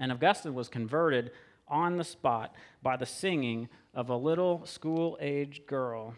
And 0.00 0.12
Augustine 0.12 0.54
was 0.54 0.68
converted 0.68 1.30
on 1.66 1.96
the 1.96 2.04
spot 2.04 2.54
by 2.82 2.96
the 2.96 3.06
singing 3.06 3.68
of 3.94 4.10
a 4.10 4.16
little 4.16 4.64
school 4.64 5.18
aged 5.20 5.66
girl. 5.66 6.14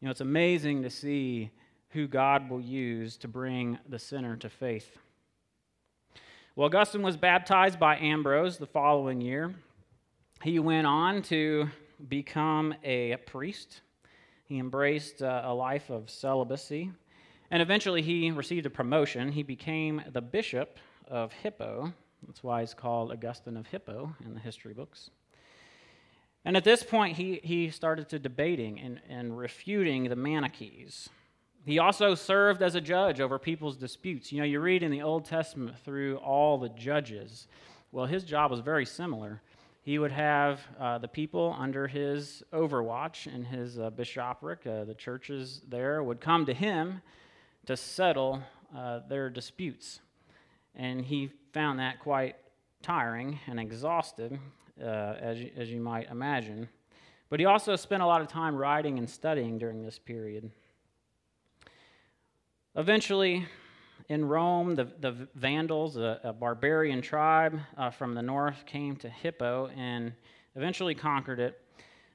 You 0.00 0.06
know, 0.06 0.10
it's 0.10 0.20
amazing 0.20 0.82
to 0.82 0.90
see 0.90 1.50
who 1.90 2.06
God 2.06 2.50
will 2.50 2.60
use 2.60 3.16
to 3.18 3.28
bring 3.28 3.78
the 3.88 3.98
sinner 3.98 4.36
to 4.36 4.48
faith. 4.48 4.96
Well, 6.54 6.66
Augustine 6.66 7.02
was 7.02 7.16
baptized 7.16 7.78
by 7.78 7.98
Ambrose 7.98 8.58
the 8.58 8.66
following 8.66 9.20
year. 9.20 9.54
He 10.42 10.58
went 10.58 10.86
on 10.86 11.22
to 11.22 11.68
become 12.08 12.74
a 12.84 13.16
priest. 13.26 13.80
He 14.44 14.58
embraced 14.58 15.22
uh, 15.22 15.42
a 15.44 15.54
life 15.54 15.90
of 15.90 16.10
celibacy. 16.10 16.90
And 17.50 17.62
eventually 17.62 18.02
he 18.02 18.30
received 18.30 18.66
a 18.66 18.70
promotion. 18.70 19.32
He 19.32 19.42
became 19.42 20.02
the 20.12 20.20
bishop 20.20 20.78
of 21.06 21.32
Hippo. 21.32 21.92
That's 22.26 22.42
why 22.42 22.60
he's 22.60 22.74
called 22.74 23.10
Augustine 23.10 23.56
of 23.56 23.66
Hippo 23.66 24.14
in 24.24 24.34
the 24.34 24.40
history 24.40 24.74
books. 24.74 25.10
And 26.44 26.56
at 26.56 26.64
this 26.64 26.82
point, 26.82 27.16
he, 27.16 27.40
he 27.42 27.70
started 27.70 28.08
to 28.10 28.18
debating 28.18 28.78
and, 28.80 29.00
and 29.08 29.36
refuting 29.36 30.04
the 30.04 30.16
Manichees. 30.16 31.08
He 31.64 31.78
also 31.78 32.14
served 32.14 32.62
as 32.62 32.74
a 32.74 32.80
judge 32.80 33.20
over 33.20 33.38
people's 33.38 33.76
disputes. 33.76 34.32
You 34.32 34.38
know, 34.38 34.44
you 34.44 34.60
read 34.60 34.82
in 34.82 34.90
the 34.90 35.02
Old 35.02 35.24
Testament 35.24 35.78
through 35.84 36.16
all 36.18 36.58
the 36.58 36.70
judges. 36.70 37.48
Well, 37.92 38.06
his 38.06 38.24
job 38.24 38.50
was 38.50 38.60
very 38.60 38.86
similar. 38.86 39.42
He 39.82 39.98
would 39.98 40.12
have 40.12 40.60
uh, 40.78 40.98
the 40.98 41.08
people 41.08 41.56
under 41.58 41.86
his 41.86 42.42
overwatch 42.52 43.26
and 43.26 43.46
his 43.46 43.78
uh, 43.78 43.90
bishopric, 43.90 44.66
uh, 44.66 44.84
the 44.84 44.94
churches 44.94 45.62
there, 45.68 46.02
would 46.02 46.20
come 46.20 46.46
to 46.46 46.54
him 46.54 47.00
to 47.68 47.76
settle 47.76 48.42
uh, 48.74 49.00
their 49.10 49.28
disputes. 49.28 50.00
And 50.74 51.04
he 51.04 51.30
found 51.52 51.78
that 51.80 52.00
quite 52.00 52.36
tiring 52.82 53.38
and 53.46 53.60
exhausted, 53.60 54.38
uh, 54.82 54.86
as, 54.86 55.38
you, 55.38 55.50
as 55.54 55.70
you 55.70 55.78
might 55.78 56.10
imagine. 56.10 56.70
But 57.28 57.40
he 57.40 57.46
also 57.46 57.76
spent 57.76 58.02
a 58.02 58.06
lot 58.06 58.22
of 58.22 58.28
time 58.28 58.56
writing 58.56 58.96
and 58.96 59.08
studying 59.08 59.58
during 59.58 59.82
this 59.82 59.98
period. 59.98 60.50
Eventually, 62.74 63.44
in 64.08 64.24
Rome, 64.24 64.74
the, 64.74 64.88
the 65.00 65.28
Vandals, 65.34 65.98
a, 65.98 66.20
a 66.24 66.32
barbarian 66.32 67.02
tribe 67.02 67.60
uh, 67.76 67.90
from 67.90 68.14
the 68.14 68.22
north, 68.22 68.64
came 68.64 68.96
to 68.96 69.10
Hippo 69.10 69.68
and 69.76 70.14
eventually 70.56 70.94
conquered 70.94 71.38
it, 71.38 71.60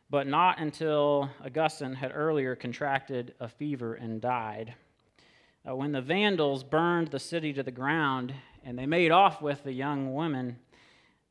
but 0.10 0.26
not 0.26 0.60
until 0.60 1.30
Augustine 1.46 1.94
had 1.94 2.12
earlier 2.12 2.56
contracted 2.56 3.36
a 3.40 3.48
fever 3.48 3.94
and 3.94 4.20
died. 4.20 4.74
Uh, 5.68 5.76
when 5.76 5.92
the 5.92 6.02
Vandals 6.02 6.64
burned 6.64 7.10
the 7.10 7.20
city 7.20 7.54
to 7.54 7.64
the 7.64 7.72
ground 7.72 8.34
and 8.64 8.78
they 8.78 8.86
made 8.86 9.12
off 9.12 9.42
with 9.42 9.64
the 9.64 9.74
young 9.74 10.14
women, 10.14 10.58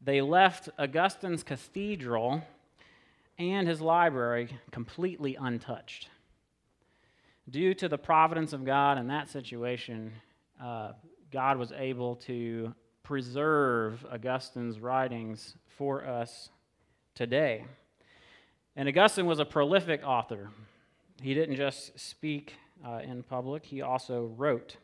they 0.01 0.21
left 0.21 0.69
Augustine's 0.79 1.43
cathedral 1.43 2.43
and 3.39 3.69
his 3.69 3.81
library 3.81 4.49
completely 4.71 5.37
untouched 5.39 6.09
due 7.51 7.75
to 7.75 7.89
the 7.89 7.99
providence 7.99 8.53
of 8.53 8.65
God 8.65 8.99
in 8.99 9.09
that 9.09 9.29
situation, 9.29 10.13
uh, 10.63 10.93
God 11.31 11.57
was 11.59 11.73
able 11.73 12.17
to 12.17 12.75
preserve 13.03 14.05
Augustine's 14.11 14.79
writings 14.79 15.57
for 15.77 16.07
us 16.07 16.51
today. 17.15 17.65
And 18.77 18.89
Augustine 18.89 19.27
was 19.27 19.39
a 19.39 19.45
prolific 19.45 20.03
author. 20.05 20.51
He 21.21 21.35
didn't 21.35 21.57
just 21.57 21.99
speak 21.99 22.55
uh, 22.87 23.01
in 23.03 23.23
public, 23.23 23.65
he 23.65 23.83
also 23.83 24.33
wrote. 24.37 24.77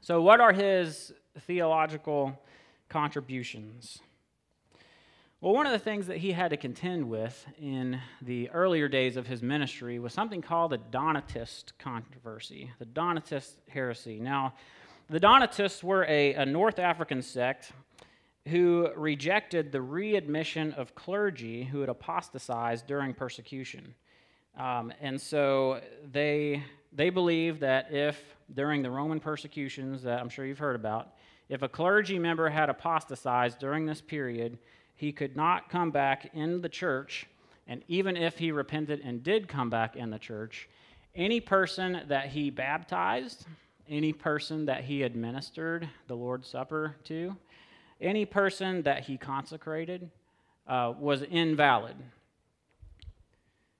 So, 0.00 0.20
what 0.20 0.40
are 0.40 0.52
his 0.52 1.12
theological 1.40 2.38
contributions? 2.88 3.98
Well, 5.40 5.52
one 5.52 5.66
of 5.66 5.72
the 5.72 5.78
things 5.78 6.06
that 6.06 6.18
he 6.18 6.32
had 6.32 6.50
to 6.50 6.56
contend 6.56 7.08
with 7.08 7.46
in 7.58 8.00
the 8.22 8.48
earlier 8.50 8.88
days 8.88 9.18
of 9.18 9.26
his 9.26 9.42
ministry 9.42 9.98
was 9.98 10.14
something 10.14 10.40
called 10.40 10.72
the 10.72 10.78
Donatist 10.78 11.72
controversy, 11.78 12.70
the 12.78 12.86
Donatist 12.86 13.56
heresy. 13.68 14.20
Now, 14.20 14.54
the 15.10 15.20
Donatists 15.20 15.84
were 15.84 16.06
a, 16.08 16.32
a 16.32 16.46
North 16.46 16.78
African 16.78 17.20
sect 17.20 17.72
who 18.48 18.88
rejected 18.96 19.70
the 19.70 19.82
readmission 19.82 20.72
of 20.72 20.94
clergy 20.94 21.64
who 21.64 21.80
had 21.80 21.90
apostatized 21.90 22.86
during 22.86 23.12
persecution. 23.12 23.94
Um, 24.58 24.92
and 25.00 25.20
so 25.20 25.80
they, 26.10 26.62
they 26.94 27.10
believed 27.10 27.60
that 27.60 27.92
if, 27.92 28.22
during 28.54 28.82
the 28.82 28.90
Roman 28.90 29.20
persecutions 29.20 30.02
that 30.02 30.20
I'm 30.20 30.28
sure 30.28 30.46
you've 30.46 30.58
heard 30.58 30.76
about, 30.76 31.14
if 31.48 31.62
a 31.62 31.68
clergy 31.68 32.18
member 32.18 32.48
had 32.48 32.70
apostatized 32.70 33.58
during 33.58 33.84
this 33.84 34.00
period, 34.00 34.58
he 34.94 35.12
could 35.12 35.36
not 35.36 35.68
come 35.68 35.90
back 35.90 36.30
in 36.34 36.60
the 36.60 36.68
church, 36.68 37.26
and 37.66 37.82
even 37.88 38.16
if 38.16 38.38
he 38.38 38.52
repented 38.52 39.00
and 39.04 39.22
did 39.22 39.48
come 39.48 39.68
back 39.68 39.96
in 39.96 40.10
the 40.10 40.18
church, 40.18 40.68
any 41.14 41.40
person 41.40 42.02
that 42.08 42.28
he 42.28 42.50
baptized, 42.50 43.46
any 43.88 44.12
person 44.12 44.64
that 44.66 44.84
he 44.84 45.02
administered 45.02 45.88
the 46.06 46.14
Lord's 46.14 46.48
Supper 46.48 46.96
to, 47.04 47.36
any 48.00 48.24
person 48.24 48.82
that 48.82 49.04
he 49.04 49.16
consecrated 49.16 50.10
uh, 50.66 50.92
was 50.98 51.22
invalid. 51.22 51.96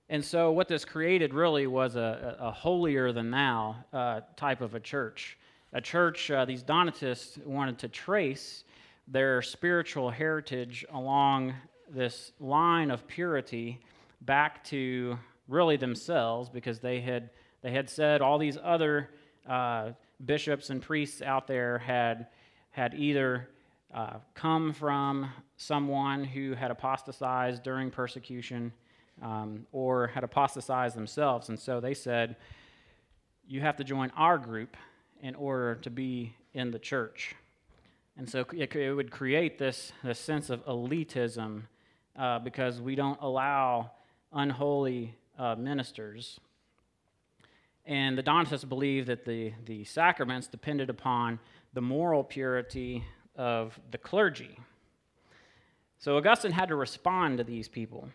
And 0.07 0.23
so, 0.23 0.51
what 0.51 0.67
this 0.67 0.85
created 0.85 1.33
really 1.33 1.65
was 1.65 1.95
a, 1.95 2.37
a 2.39 2.51
holier 2.51 3.11
than 3.11 3.31
thou 3.31 3.75
uh, 3.91 4.21
type 4.35 4.61
of 4.61 4.75
a 4.75 4.79
church. 4.79 5.37
A 5.73 5.81
church, 5.81 6.29
uh, 6.29 6.45
these 6.45 6.61
Donatists 6.61 7.39
wanted 7.43 7.79
to 7.79 7.87
trace 7.87 8.63
their 9.07 9.41
spiritual 9.41 10.11
heritage 10.11 10.85
along 10.93 11.53
this 11.89 12.31
line 12.39 12.91
of 12.91 13.07
purity 13.07 13.79
back 14.21 14.63
to 14.65 15.17
really 15.47 15.75
themselves 15.75 16.49
because 16.49 16.79
they 16.79 16.99
had, 17.01 17.29
they 17.61 17.71
had 17.71 17.89
said 17.89 18.21
all 18.21 18.37
these 18.37 18.57
other 18.63 19.09
uh, 19.47 19.91
bishops 20.25 20.69
and 20.69 20.81
priests 20.81 21.21
out 21.21 21.47
there 21.47 21.79
had, 21.79 22.27
had 22.71 22.93
either 22.93 23.49
uh, 23.93 24.17
come 24.33 24.71
from 24.71 25.29
someone 25.57 26.23
who 26.23 26.53
had 26.53 26.71
apostatized 26.71 27.63
during 27.63 27.89
persecution 27.89 28.71
um, 29.21 29.65
or 29.71 30.07
had 30.07 30.23
apostatized 30.23 30.95
themselves. 30.95 31.49
And 31.49 31.59
so 31.59 31.79
they 31.79 31.93
said, 31.93 32.35
You 33.47 33.61
have 33.61 33.77
to 33.77 33.83
join 33.83 34.11
our 34.15 34.37
group 34.37 34.75
in 35.21 35.35
order 35.35 35.75
to 35.75 35.89
be 35.89 36.33
in 36.53 36.71
the 36.71 36.79
church. 36.79 37.35
And 38.17 38.29
so 38.29 38.45
it, 38.53 38.73
it 38.75 38.93
would 38.93 39.11
create 39.11 39.57
this, 39.57 39.91
this 40.03 40.19
sense 40.19 40.49
of 40.49 40.65
elitism 40.65 41.63
uh, 42.17 42.39
because 42.39 42.79
we 42.79 42.95
don't 42.95 43.19
allow 43.21 43.91
unholy 44.31 45.15
uh, 45.37 45.55
ministers. 45.55 46.39
And 47.85 48.17
the 48.17 48.23
Donatists 48.23 48.65
believed 48.65 49.07
that 49.07 49.25
the, 49.25 49.53
the 49.65 49.83
sacraments 49.83 50.47
depended 50.47 50.89
upon 50.89 51.39
the 51.73 51.81
moral 51.81 52.23
purity 52.23 53.03
of 53.35 53.77
the 53.91 53.97
clergy. 53.97 54.57
So 55.99 56.17
Augustine 56.17 56.51
had 56.51 56.69
to 56.69 56.75
respond 56.75 57.37
to 57.37 57.43
these 57.43 57.67
people. 57.67 58.09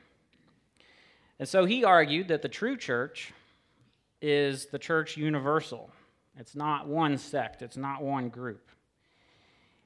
And 1.41 1.49
so 1.49 1.65
he 1.65 1.85
argued 1.85 2.29
that 2.29 2.43
the 2.43 2.51
true 2.51 2.77
church 2.77 3.33
is 4.21 4.67
the 4.67 4.79
church 4.79 5.17
universal. 5.17 5.91
It's 6.39 6.55
not 6.55 6.87
one 6.87 7.17
sect, 7.17 7.63
it's 7.63 7.79
not 7.79 8.03
one 8.03 8.29
group. 8.29 8.69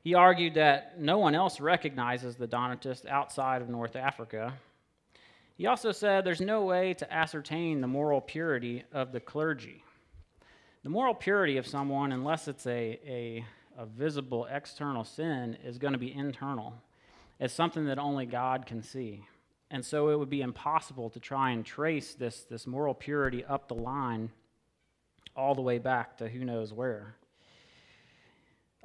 He 0.03 0.15
argued 0.15 0.55
that 0.55 1.01
no 1.01 1.19
one 1.19 1.37
else 1.37 1.61
recognizes 1.61 2.35
the 2.35 2.49
Donatists 2.49 3.07
outside 3.07 3.63
of 3.63 3.69
North 3.69 3.95
Africa. 3.95 4.55
He 5.57 5.67
also 5.69 5.93
said 5.93 6.25
there's 6.25 6.41
no 6.41 6.65
way 6.65 6.93
to 6.95 7.13
ascertain 7.15 7.81
the 7.81 7.87
moral 7.87 8.21
purity 8.21 8.83
of 8.93 9.13
the 9.13 9.21
clergy. 9.21 9.85
The 10.83 10.91
moral 10.91 11.15
purity 11.15 11.57
of 11.57 11.69
someone, 11.69 12.11
unless 12.11 12.49
it's 12.49 12.67
a, 12.67 12.99
a, 13.07 13.45
a 13.79 13.87
visible 13.87 14.49
external 14.51 15.05
sin, 15.05 15.57
is 15.65 15.79
going 15.79 15.93
to 15.93 16.01
be 16.01 16.13
internal. 16.13 16.75
It's 17.39 17.55
something 17.55 17.87
that 17.87 18.01
only 18.01 18.27
God 18.27 18.67
can 18.67 18.83
see. 18.83 19.25
And 19.75 19.85
so 19.85 20.11
it 20.11 20.17
would 20.21 20.31
be 20.31 20.41
impossible 20.41 21.11
to 21.11 21.19
try 21.19 21.51
and 21.51 21.67
trace 21.67 22.15
this, 22.15 22.43
this 22.43 22.65
moral 22.65 22.95
purity 22.95 23.45
up 23.45 23.67
the 23.67 23.75
line 23.75 24.31
all 25.35 25.57
the 25.57 25.63
way 25.63 25.79
back 25.79 26.17
to 26.19 26.29
who 26.29 26.45
knows 26.45 26.73
where. 26.73 27.17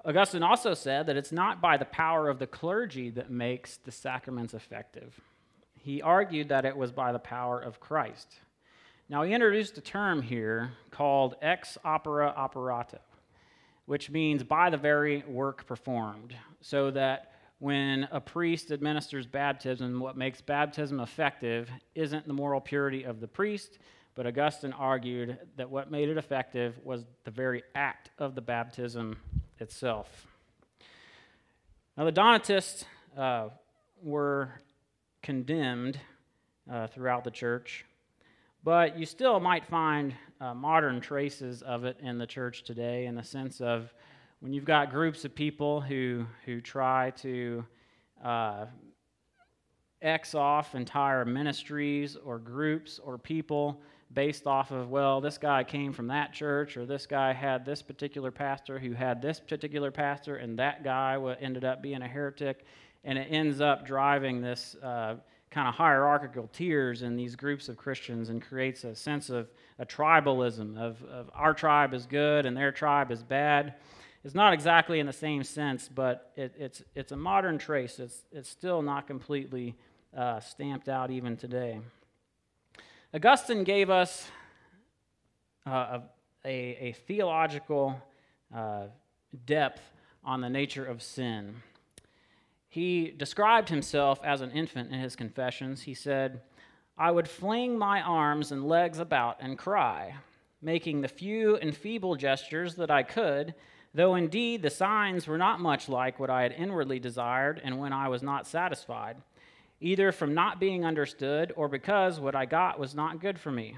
Augustine 0.03 0.41
also 0.41 0.73
said 0.73 1.05
that 1.05 1.15
it's 1.15 1.31
not 1.31 1.61
by 1.61 1.77
the 1.77 1.85
power 1.85 2.27
of 2.27 2.39
the 2.39 2.47
clergy 2.47 3.11
that 3.11 3.29
makes 3.29 3.77
the 3.77 3.91
sacraments 3.91 4.55
effective. 4.55 5.21
He 5.79 6.01
argued 6.01 6.49
that 6.49 6.65
it 6.65 6.75
was 6.75 6.91
by 6.91 7.11
the 7.11 7.19
power 7.19 7.59
of 7.59 7.79
Christ. 7.79 8.39
Now, 9.09 9.21
he 9.21 9.31
introduced 9.31 9.77
a 9.77 9.81
term 9.81 10.23
here 10.23 10.71
called 10.89 11.35
ex 11.39 11.77
opere 11.85 12.35
operato, 12.35 12.97
which 13.85 14.09
means 14.09 14.41
by 14.41 14.71
the 14.71 14.77
very 14.77 15.23
work 15.27 15.67
performed. 15.67 16.33
So 16.61 16.89
that 16.89 17.28
when 17.59 18.07
a 18.11 18.21
priest 18.21 18.71
administers 18.71 19.25
baptism, 19.25 19.99
what 19.99 20.17
makes 20.17 20.41
baptism 20.41 20.99
effective 21.01 21.69
isn't 21.93 22.25
the 22.25 22.33
moral 22.33 22.61
purity 22.61 23.03
of 23.03 23.19
the 23.19 23.27
priest, 23.27 23.79
but 24.15 24.25
Augustine 24.25 24.73
argued 24.73 25.37
that 25.57 25.69
what 25.69 25.91
made 25.91 26.09
it 26.09 26.17
effective 26.17 26.79
was 26.83 27.05
the 27.25 27.31
very 27.31 27.63
act 27.75 28.11
of 28.17 28.33
the 28.33 28.41
baptism 28.41 29.17
itself. 29.59 30.25
Now, 31.97 32.05
the 32.05 32.11
Donatists 32.13 32.85
uh, 33.17 33.49
were 34.01 34.53
condemned 35.21 35.99
uh, 36.71 36.87
throughout 36.87 37.25
the 37.25 37.31
church, 37.31 37.83
but 38.63 38.97
you 38.97 39.05
still 39.05 39.39
might 39.41 39.65
find 39.65 40.13
uh, 40.39 40.53
modern 40.53 41.01
traces 41.01 41.61
of 41.61 41.83
it 41.83 41.97
in 42.01 42.17
the 42.17 42.27
church 42.27 42.63
today 42.63 43.05
in 43.05 43.15
the 43.15 43.23
sense 43.23 43.59
of 43.59 43.93
when 44.39 44.53
you've 44.53 44.65
got 44.65 44.91
groups 44.91 45.25
of 45.25 45.35
people 45.35 45.81
who, 45.81 46.25
who 46.45 46.61
try 46.61 47.11
to 47.11 47.65
uh, 48.23 48.65
X 50.01 50.33
off 50.33 50.75
entire 50.75 51.25
ministries 51.25 52.15
or 52.15 52.39
groups 52.39 52.99
or 53.03 53.17
people 53.17 53.81
based 54.13 54.47
off 54.47 54.71
of, 54.71 54.89
well, 54.89 55.21
this 55.21 55.37
guy 55.37 55.63
came 55.63 55.93
from 55.93 56.07
that 56.07 56.33
church, 56.33 56.77
or 56.77 56.85
this 56.85 57.05
guy 57.05 57.31
had 57.31 57.63
this 57.63 57.81
particular 57.81 58.31
pastor 58.31 58.79
who 58.79 58.93
had 58.93 59.21
this 59.21 59.39
particular 59.39 59.91
pastor, 59.91 60.37
and 60.37 60.57
that 60.57 60.83
guy 60.83 61.17
ended 61.39 61.63
up 61.63 61.81
being 61.81 62.01
a 62.01 62.07
heretic. 62.07 62.65
And 63.03 63.17
it 63.17 63.27
ends 63.29 63.61
up 63.61 63.85
driving 63.85 64.41
this 64.41 64.75
uh, 64.81 65.15
kind 65.51 65.67
of 65.67 65.75
hierarchical 65.75 66.49
tiers 66.51 67.01
in 67.01 67.15
these 67.15 67.35
groups 67.35 67.69
of 67.69 67.77
Christians 67.77 68.29
and 68.29 68.41
creates 68.41 68.83
a 68.83 68.95
sense 68.95 69.29
of 69.29 69.49
a 69.77 69.85
tribalism 69.85 70.77
of, 70.77 71.03
of 71.03 71.29
our 71.33 71.53
tribe 71.53 71.93
is 71.93 72.05
good 72.05 72.45
and 72.45 72.57
their 72.57 72.71
tribe 72.71 73.11
is 73.11 73.23
bad. 73.23 73.75
It's 74.23 74.35
not 74.35 74.53
exactly 74.53 74.99
in 74.99 75.05
the 75.05 75.13
same 75.13 75.43
sense, 75.43 75.87
but 75.87 76.31
it, 76.35 76.53
it's, 76.57 76.83
it's 76.93 77.13
a 77.13 77.17
modern 77.17 77.57
trace. 77.57 77.99
It's, 77.99 78.23
it's 78.31 78.49
still 78.49 78.81
not 78.81 79.07
completely 79.07 79.75
uh, 80.15 80.41
stamped 80.41 80.89
out 80.89 81.09
even 81.09 81.37
today. 81.37 81.79
Augustine 83.13 83.63
gave 83.63 83.89
us 83.89 84.29
uh, 85.65 85.99
a, 86.45 86.77
a, 86.79 86.91
theological 87.07 87.99
uh, 88.53 88.87
depth 89.45 89.81
on 90.23 90.41
the 90.41 90.49
nature 90.49 90.85
of 90.85 91.01
sin. 91.01 91.55
He 92.67 93.11
described 93.11 93.69
himself 93.69 94.19
as 94.23 94.41
an 94.41 94.51
infant 94.51 94.91
in 94.91 94.99
his 94.99 95.15
confessions. 95.15 95.81
He 95.83 95.93
said, 95.93 96.41
I 96.97 97.11
would 97.11 97.27
fling 97.27 97.77
my 97.77 98.01
arms 98.01 98.51
and 98.51 98.67
legs 98.67 98.99
about 98.99 99.37
and 99.39 99.57
cry, 99.57 100.15
making 100.61 101.01
the 101.01 101.07
few 101.07 101.55
and 101.55 101.75
feeble 101.75 102.15
gestures 102.15 102.75
that 102.75 102.91
I 102.91 103.03
could, 103.03 103.55
though 103.93 104.15
indeed 104.15 104.61
the 104.61 104.69
signs 104.69 105.27
were 105.27 105.37
not 105.37 105.59
much 105.59 105.89
like 105.89 106.19
what 106.19 106.29
I 106.29 106.43
had 106.43 106.51
inwardly 106.51 106.99
desired 106.99 107.61
and 107.63 107.79
when 107.79 107.93
I 107.93 108.07
was 108.09 108.23
not 108.23 108.47
satisfied 108.47 109.17
either 109.81 110.11
from 110.11 110.33
not 110.33 110.59
being 110.59 110.85
understood 110.85 111.53
or 111.55 111.67
because 111.67 112.19
what 112.19 112.35
I 112.35 112.45
got 112.45 112.79
was 112.79 112.95
not 112.95 113.21
good 113.21 113.39
for 113.39 113.51
me. 113.51 113.75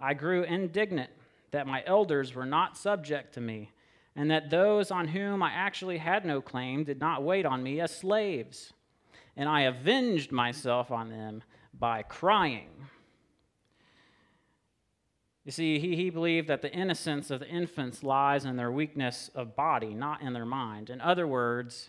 I 0.00 0.14
grew 0.14 0.42
indignant 0.42 1.10
that 1.50 1.66
my 1.66 1.82
elders 1.86 2.34
were 2.34 2.46
not 2.46 2.76
subject 2.76 3.34
to 3.34 3.40
me, 3.40 3.70
and 4.14 4.30
that 4.30 4.50
those 4.50 4.90
on 4.90 5.08
whom 5.08 5.42
I 5.42 5.52
actually 5.52 5.98
had 5.98 6.24
no 6.24 6.40
claim 6.40 6.84
did 6.84 7.00
not 7.00 7.22
wait 7.22 7.46
on 7.46 7.62
me 7.62 7.80
as 7.80 7.96
slaves. 7.96 8.72
And 9.36 9.48
I 9.48 9.62
avenged 9.62 10.32
myself 10.32 10.90
on 10.90 11.10
them 11.10 11.42
by 11.78 12.02
crying. 12.02 12.70
You 15.46 15.52
see, 15.52 15.78
he, 15.78 15.94
he 15.94 16.10
believed 16.10 16.48
that 16.48 16.60
the 16.60 16.72
innocence 16.72 17.30
of 17.30 17.38
the 17.38 17.48
infants 17.48 18.02
lies 18.02 18.44
in 18.44 18.56
their 18.56 18.72
weakness 18.72 19.30
of 19.32 19.54
body, 19.54 19.94
not 19.94 20.20
in 20.20 20.32
their 20.32 20.44
mind. 20.44 20.90
In 20.90 21.00
other 21.00 21.24
words, 21.24 21.88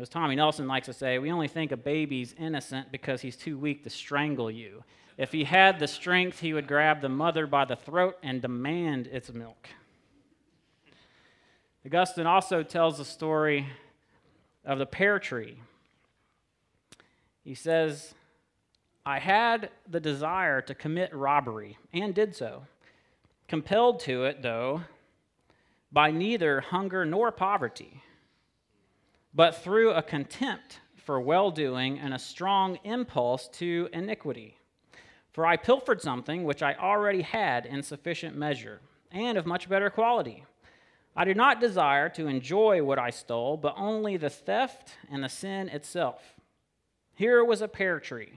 As 0.00 0.08
Tommy 0.08 0.34
Nelson 0.34 0.66
likes 0.66 0.86
to 0.86 0.94
say, 0.94 1.18
we 1.18 1.30
only 1.30 1.46
think 1.46 1.72
a 1.72 1.76
baby's 1.76 2.34
innocent 2.38 2.90
because 2.90 3.20
he's 3.20 3.36
too 3.36 3.58
weak 3.58 3.84
to 3.84 3.90
strangle 3.90 4.50
you. 4.50 4.82
If 5.18 5.30
he 5.30 5.44
had 5.44 5.78
the 5.78 5.86
strength, 5.86 6.40
he 6.40 6.54
would 6.54 6.66
grab 6.66 7.02
the 7.02 7.10
mother 7.10 7.46
by 7.46 7.66
the 7.66 7.76
throat 7.76 8.16
and 8.22 8.40
demand 8.40 9.08
its 9.08 9.30
milk. 9.30 9.68
Augustine 11.84 12.26
also 12.26 12.62
tells 12.62 12.96
the 12.96 13.04
story 13.04 13.66
of 14.64 14.78
the 14.78 14.86
pear 14.86 15.18
tree. 15.18 15.60
He 17.44 17.54
says, 17.54 18.14
I 19.10 19.18
had 19.18 19.70
the 19.88 19.98
desire 19.98 20.62
to 20.62 20.72
commit 20.72 21.12
robbery 21.12 21.76
and 21.92 22.14
did 22.14 22.36
so, 22.36 22.66
compelled 23.48 23.98
to 24.00 24.24
it, 24.24 24.40
though, 24.40 24.82
by 25.90 26.12
neither 26.12 26.60
hunger 26.60 27.04
nor 27.04 27.32
poverty, 27.32 28.04
but 29.34 29.56
through 29.56 29.90
a 29.90 30.02
contempt 30.02 30.78
for 30.94 31.20
well 31.20 31.50
doing 31.50 31.98
and 31.98 32.14
a 32.14 32.20
strong 32.20 32.78
impulse 32.84 33.48
to 33.54 33.88
iniquity. 33.92 34.58
For 35.32 35.44
I 35.44 35.56
pilfered 35.56 36.00
something 36.00 36.44
which 36.44 36.62
I 36.62 36.74
already 36.74 37.22
had 37.22 37.66
in 37.66 37.82
sufficient 37.82 38.36
measure 38.36 38.80
and 39.10 39.36
of 39.36 39.44
much 39.44 39.68
better 39.68 39.90
quality. 39.90 40.44
I 41.16 41.24
did 41.24 41.36
not 41.36 41.58
desire 41.58 42.08
to 42.10 42.28
enjoy 42.28 42.84
what 42.84 43.00
I 43.00 43.10
stole, 43.10 43.56
but 43.56 43.74
only 43.76 44.16
the 44.16 44.30
theft 44.30 44.98
and 45.10 45.24
the 45.24 45.28
sin 45.28 45.68
itself. 45.68 46.36
Here 47.16 47.44
was 47.44 47.60
a 47.60 47.66
pear 47.66 47.98
tree, 47.98 48.34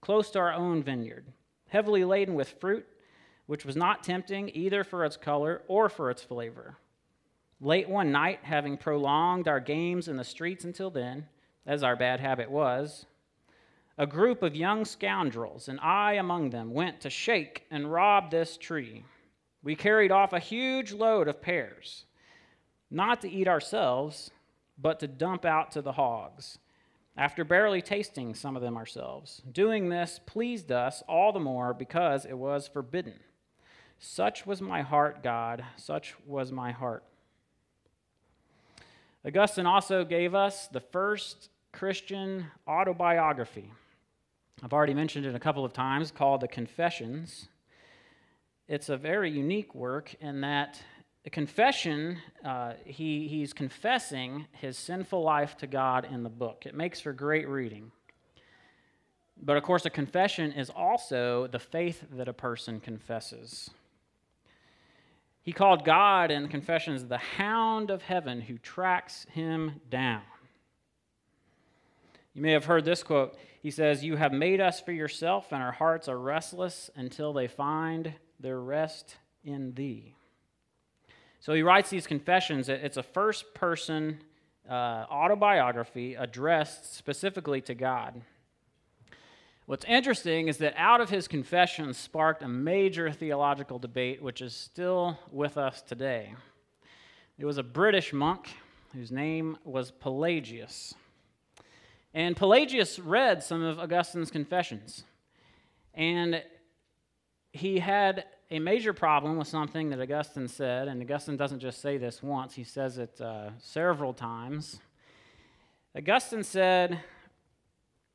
close 0.00 0.30
to 0.30 0.38
our 0.38 0.52
own 0.52 0.82
vineyard, 0.82 1.26
heavily 1.68 2.04
laden 2.04 2.34
with 2.34 2.56
fruit, 2.60 2.86
which 3.46 3.64
was 3.64 3.76
not 3.76 4.04
tempting 4.04 4.50
either 4.54 4.84
for 4.84 5.04
its 5.04 5.16
color 5.16 5.62
or 5.68 5.88
for 5.88 6.10
its 6.10 6.22
flavor. 6.22 6.76
Late 7.60 7.88
one 7.88 8.10
night, 8.10 8.40
having 8.42 8.76
prolonged 8.76 9.48
our 9.48 9.60
games 9.60 10.08
in 10.08 10.16
the 10.16 10.24
streets 10.24 10.64
until 10.64 10.90
then, 10.90 11.26
as 11.66 11.82
our 11.82 11.96
bad 11.96 12.20
habit 12.20 12.50
was, 12.50 13.06
a 13.98 14.06
group 14.06 14.42
of 14.42 14.56
young 14.56 14.84
scoundrels, 14.84 15.68
and 15.68 15.78
I 15.80 16.14
among 16.14 16.50
them, 16.50 16.72
went 16.72 17.02
to 17.02 17.10
shake 17.10 17.66
and 17.70 17.92
rob 17.92 18.30
this 18.30 18.56
tree. 18.56 19.04
We 19.62 19.76
carried 19.76 20.10
off 20.10 20.32
a 20.32 20.38
huge 20.38 20.92
load 20.92 21.28
of 21.28 21.42
pears 21.42 22.06
not 22.90 23.20
to 23.20 23.30
eat 23.30 23.46
ourselves, 23.46 24.30
but 24.78 24.98
to 25.00 25.06
dump 25.06 25.44
out 25.44 25.70
to 25.72 25.82
the 25.82 25.92
hogs, 25.92 26.58
after 27.20 27.44
barely 27.44 27.82
tasting 27.82 28.34
some 28.34 28.56
of 28.56 28.62
them 28.62 28.78
ourselves. 28.78 29.42
Doing 29.52 29.90
this 29.90 30.18
pleased 30.24 30.72
us 30.72 31.02
all 31.06 31.32
the 31.32 31.38
more 31.38 31.74
because 31.74 32.24
it 32.24 32.38
was 32.38 32.66
forbidden. 32.66 33.12
Such 33.98 34.46
was 34.46 34.62
my 34.62 34.80
heart, 34.80 35.22
God, 35.22 35.62
such 35.76 36.14
was 36.26 36.50
my 36.50 36.72
heart. 36.72 37.04
Augustine 39.22 39.66
also 39.66 40.02
gave 40.02 40.34
us 40.34 40.66
the 40.68 40.80
first 40.80 41.50
Christian 41.72 42.46
autobiography. 42.66 43.70
I've 44.62 44.72
already 44.72 44.94
mentioned 44.94 45.26
it 45.26 45.34
a 45.34 45.38
couple 45.38 45.62
of 45.62 45.74
times, 45.74 46.10
called 46.10 46.40
the 46.40 46.48
Confessions. 46.48 47.48
It's 48.66 48.88
a 48.88 48.96
very 48.96 49.30
unique 49.30 49.74
work 49.74 50.14
in 50.22 50.40
that 50.40 50.80
the 51.24 51.30
confession, 51.30 52.18
uh, 52.44 52.74
he, 52.84 53.28
he's 53.28 53.52
confessing 53.52 54.46
his 54.52 54.78
sinful 54.78 55.22
life 55.22 55.56
to 55.58 55.66
God 55.66 56.06
in 56.10 56.22
the 56.22 56.30
book. 56.30 56.64
It 56.64 56.74
makes 56.74 57.00
for 57.00 57.12
great 57.12 57.48
reading. 57.48 57.92
But 59.42 59.56
of 59.56 59.62
course, 59.62 59.84
a 59.84 59.90
confession 59.90 60.52
is 60.52 60.70
also 60.70 61.46
the 61.46 61.58
faith 61.58 62.04
that 62.12 62.28
a 62.28 62.32
person 62.32 62.80
confesses. 62.80 63.70
He 65.42 65.52
called 65.52 65.84
God 65.84 66.30
in 66.30 66.42
the 66.42 66.48
confessions 66.48 67.04
the 67.04 67.18
hound 67.18 67.90
of 67.90 68.02
heaven 68.02 68.42
who 68.42 68.58
tracks 68.58 69.26
him 69.32 69.80
down. 69.90 70.22
You 72.34 72.42
may 72.42 72.52
have 72.52 72.66
heard 72.66 72.84
this 72.84 73.02
quote. 73.02 73.36
He 73.62 73.70
says, 73.70 74.04
You 74.04 74.16
have 74.16 74.32
made 74.32 74.60
us 74.60 74.80
for 74.80 74.92
yourself, 74.92 75.52
and 75.52 75.62
our 75.62 75.72
hearts 75.72 76.08
are 76.08 76.18
restless 76.18 76.90
until 76.94 77.32
they 77.32 77.48
find 77.48 78.14
their 78.38 78.60
rest 78.60 79.16
in 79.44 79.74
thee. 79.74 80.14
So 81.40 81.54
he 81.54 81.62
writes 81.62 81.88
these 81.88 82.06
confessions. 82.06 82.68
It's 82.68 82.98
a 82.98 83.02
first 83.02 83.54
person 83.54 84.20
uh, 84.68 85.06
autobiography 85.10 86.14
addressed 86.14 86.94
specifically 86.94 87.62
to 87.62 87.74
God. 87.74 88.20
What's 89.64 89.84
interesting 89.86 90.48
is 90.48 90.58
that 90.58 90.74
out 90.76 91.00
of 91.00 91.08
his 91.08 91.28
confessions 91.28 91.96
sparked 91.96 92.42
a 92.42 92.48
major 92.48 93.10
theological 93.10 93.78
debate, 93.78 94.22
which 94.22 94.42
is 94.42 94.54
still 94.54 95.18
with 95.32 95.56
us 95.56 95.80
today. 95.80 96.34
It 97.38 97.46
was 97.46 97.56
a 97.56 97.62
British 97.62 98.12
monk 98.12 98.48
whose 98.92 99.10
name 99.10 99.56
was 99.64 99.92
Pelagius. 99.92 100.94
And 102.12 102.36
Pelagius 102.36 102.98
read 102.98 103.42
some 103.42 103.62
of 103.62 103.78
Augustine's 103.78 104.30
confessions. 104.30 105.04
And 105.94 106.42
he 107.52 107.78
had 107.78 108.24
a 108.50 108.58
major 108.58 108.92
problem 108.92 109.36
with 109.36 109.46
something 109.46 109.90
that 109.90 110.00
Augustine 110.00 110.48
said, 110.48 110.88
and 110.88 111.00
Augustine 111.00 111.36
doesn't 111.36 111.60
just 111.60 111.80
say 111.80 111.98
this 111.98 112.22
once, 112.22 112.54
he 112.54 112.64
says 112.64 112.98
it 112.98 113.20
uh, 113.20 113.50
several 113.58 114.12
times. 114.12 114.80
Augustine 115.96 116.42
said, 116.42 117.00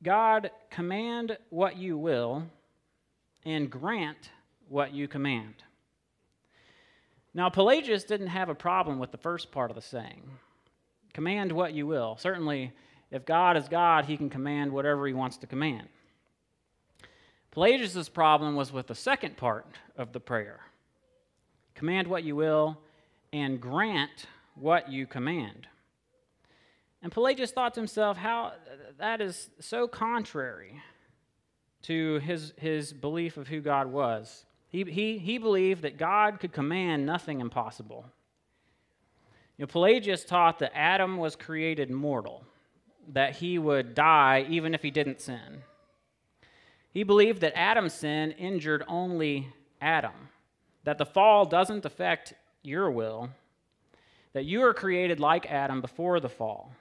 God, 0.02 0.50
command 0.70 1.38
what 1.48 1.76
you 1.76 1.96
will, 1.96 2.44
and 3.44 3.70
grant 3.70 4.30
what 4.68 4.92
you 4.92 5.08
command. 5.08 5.54
Now, 7.32 7.48
Pelagius 7.48 8.04
didn't 8.04 8.28
have 8.28 8.48
a 8.48 8.54
problem 8.54 8.98
with 8.98 9.12
the 9.12 9.18
first 9.18 9.50
part 9.52 9.70
of 9.70 9.74
the 9.74 9.82
saying 9.82 10.22
command 11.14 11.50
what 11.50 11.72
you 11.72 11.86
will. 11.86 12.18
Certainly, 12.18 12.72
if 13.10 13.24
God 13.24 13.56
is 13.56 13.68
God, 13.68 14.04
he 14.04 14.18
can 14.18 14.28
command 14.28 14.70
whatever 14.70 15.06
he 15.06 15.14
wants 15.14 15.38
to 15.38 15.46
command. 15.46 15.88
Pelagius' 17.56 18.10
problem 18.10 18.54
was 18.54 18.70
with 18.70 18.86
the 18.86 18.94
second 18.94 19.38
part 19.38 19.64
of 19.96 20.12
the 20.12 20.20
prayer 20.20 20.60
command 21.74 22.06
what 22.06 22.22
you 22.22 22.36
will, 22.36 22.76
and 23.32 23.58
grant 23.58 24.26
what 24.56 24.92
you 24.92 25.06
command. 25.06 25.66
And 27.02 27.10
Pelagius 27.10 27.52
thought 27.52 27.72
to 27.72 27.80
himself, 27.80 28.18
how 28.18 28.52
that 28.98 29.22
is 29.22 29.48
so 29.58 29.88
contrary 29.88 30.82
to 31.84 32.18
his, 32.18 32.52
his 32.58 32.92
belief 32.92 33.38
of 33.38 33.48
who 33.48 33.62
God 33.62 33.86
was. 33.86 34.44
He, 34.68 34.84
he, 34.84 35.16
he 35.16 35.38
believed 35.38 35.80
that 35.80 35.96
God 35.96 36.40
could 36.40 36.52
command 36.52 37.06
nothing 37.06 37.40
impossible. 37.40 38.04
You 39.56 39.62
know, 39.62 39.66
Pelagius 39.66 40.26
taught 40.26 40.58
that 40.58 40.72
Adam 40.74 41.16
was 41.16 41.36
created 41.36 41.90
mortal, 41.90 42.44
that 43.14 43.36
he 43.36 43.58
would 43.58 43.94
die 43.94 44.44
even 44.46 44.74
if 44.74 44.82
he 44.82 44.90
didn't 44.90 45.22
sin. 45.22 45.62
He 46.96 47.02
believed 47.02 47.42
that 47.42 47.52
Adam's 47.54 47.92
sin 47.92 48.30
injured 48.30 48.82
only 48.88 49.52
Adam, 49.82 50.30
that 50.84 50.96
the 50.96 51.04
fall 51.04 51.44
doesn't 51.44 51.84
affect 51.84 52.32
your 52.62 52.90
will, 52.90 53.28
that 54.32 54.46
you 54.46 54.62
are 54.62 54.72
created 54.72 55.20
like 55.20 55.44
Adam 55.44 55.82
before 55.82 56.20
the 56.20 56.30
fall. 56.30 56.72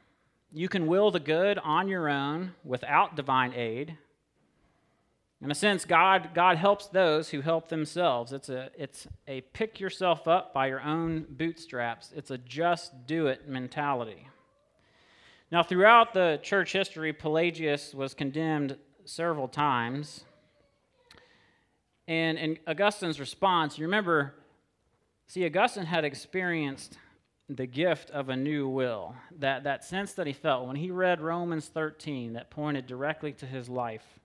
You 0.53 0.69
can 0.69 0.87
will 0.87 1.11
the 1.11 1.19
good 1.19 1.59
on 1.59 1.89
your 1.89 2.07
own 2.07 2.53
without 2.63 3.17
divine 3.17 3.53
aid. 3.55 3.97
In 5.41 5.51
a 5.51 5.53
sense, 5.53 5.83
God, 5.83 6.29
God 6.33 6.55
helps 6.55 6.87
those 6.87 7.31
who 7.31 7.41
help 7.41 7.67
themselves. 7.67 8.31
It's 8.31 8.47
a, 8.47 8.69
it's 8.77 9.07
a 9.27 9.41
pick 9.41 9.81
yourself 9.81 10.29
up 10.29 10.53
by 10.53 10.67
your 10.67 10.81
own 10.81 11.25
bootstraps, 11.29 12.13
it's 12.15 12.31
a 12.31 12.37
just 12.37 13.05
do 13.05 13.27
it 13.27 13.49
mentality. 13.49 14.29
Now, 15.51 15.61
throughout 15.61 16.13
the 16.13 16.39
church 16.41 16.71
history, 16.71 17.11
Pelagius 17.11 17.93
was 17.93 18.13
condemned 18.13 18.77
several 19.05 19.47
times. 19.47 20.25
And 22.07 22.37
in 22.37 22.59
Augustine's 22.67 23.19
response, 23.19 23.77
you 23.77 23.85
remember, 23.85 24.35
see, 25.27 25.45
Augustine 25.45 25.85
had 25.85 26.05
experienced 26.05 26.97
the 27.47 27.65
gift 27.65 28.09
of 28.11 28.29
a 28.29 28.35
new 28.35 28.67
will, 28.67 29.15
that, 29.39 29.63
that 29.63 29.83
sense 29.83 30.13
that 30.13 30.27
he 30.27 30.33
felt 30.33 30.67
when 30.67 30.75
he 30.75 30.89
read 30.89 31.21
Romans 31.21 31.67
13 31.67 32.33
that 32.33 32.49
pointed 32.49 32.87
directly 32.87 33.33
to 33.33 33.45
his 33.45 33.69
life. 33.69 34.19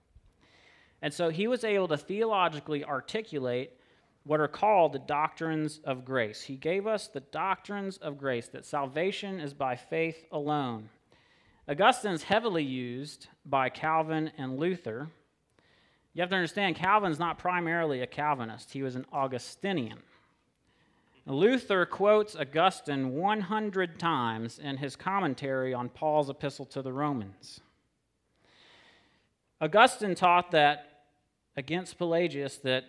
And 1.01 1.13
so 1.13 1.29
he 1.29 1.47
was 1.47 1.63
able 1.63 1.87
to 1.87 1.97
theologically 1.97 2.83
articulate 2.83 3.73
what 4.23 4.39
are 4.39 4.47
called 4.47 4.93
the 4.93 4.99
doctrines 4.99 5.79
of 5.83 6.05
grace. 6.05 6.41
He 6.43 6.55
gave 6.55 6.85
us 6.85 7.07
the 7.07 7.21
doctrines 7.21 7.97
of 7.97 8.19
grace, 8.19 8.47
that 8.49 8.65
salvation 8.65 9.39
is 9.39 9.53
by 9.53 9.75
faith 9.75 10.25
alone. 10.31 10.89
Augustine's 11.71 12.23
heavily 12.23 12.65
used 12.65 13.27
by 13.45 13.69
Calvin 13.69 14.29
and 14.37 14.59
Luther. 14.59 15.07
You 16.13 16.21
have 16.21 16.29
to 16.31 16.35
understand, 16.35 16.75
Calvin's 16.75 17.17
not 17.17 17.37
primarily 17.37 18.01
a 18.01 18.07
Calvinist, 18.07 18.73
he 18.73 18.83
was 18.83 18.97
an 18.97 19.05
Augustinian. 19.13 19.99
Luther 21.25 21.85
quotes 21.85 22.35
Augustine 22.35 23.13
100 23.13 23.97
times 23.97 24.59
in 24.59 24.75
his 24.75 24.97
commentary 24.97 25.73
on 25.73 25.87
Paul's 25.87 26.29
epistle 26.29 26.65
to 26.65 26.81
the 26.81 26.91
Romans. 26.91 27.61
Augustine 29.61 30.13
taught 30.13 30.51
that 30.51 31.05
against 31.55 31.97
Pelagius 31.97 32.57
that 32.57 32.83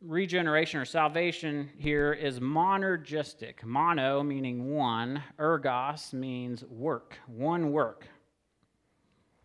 regeneration 0.00 0.80
or 0.80 0.84
salvation 0.84 1.70
here 1.76 2.12
is 2.12 2.40
monergistic. 2.40 3.64
Mono 3.64 4.22
meaning 4.22 4.74
one, 4.74 5.22
ergos 5.38 6.12
means 6.12 6.64
work, 6.64 7.18
one 7.26 7.72
work. 7.72 8.06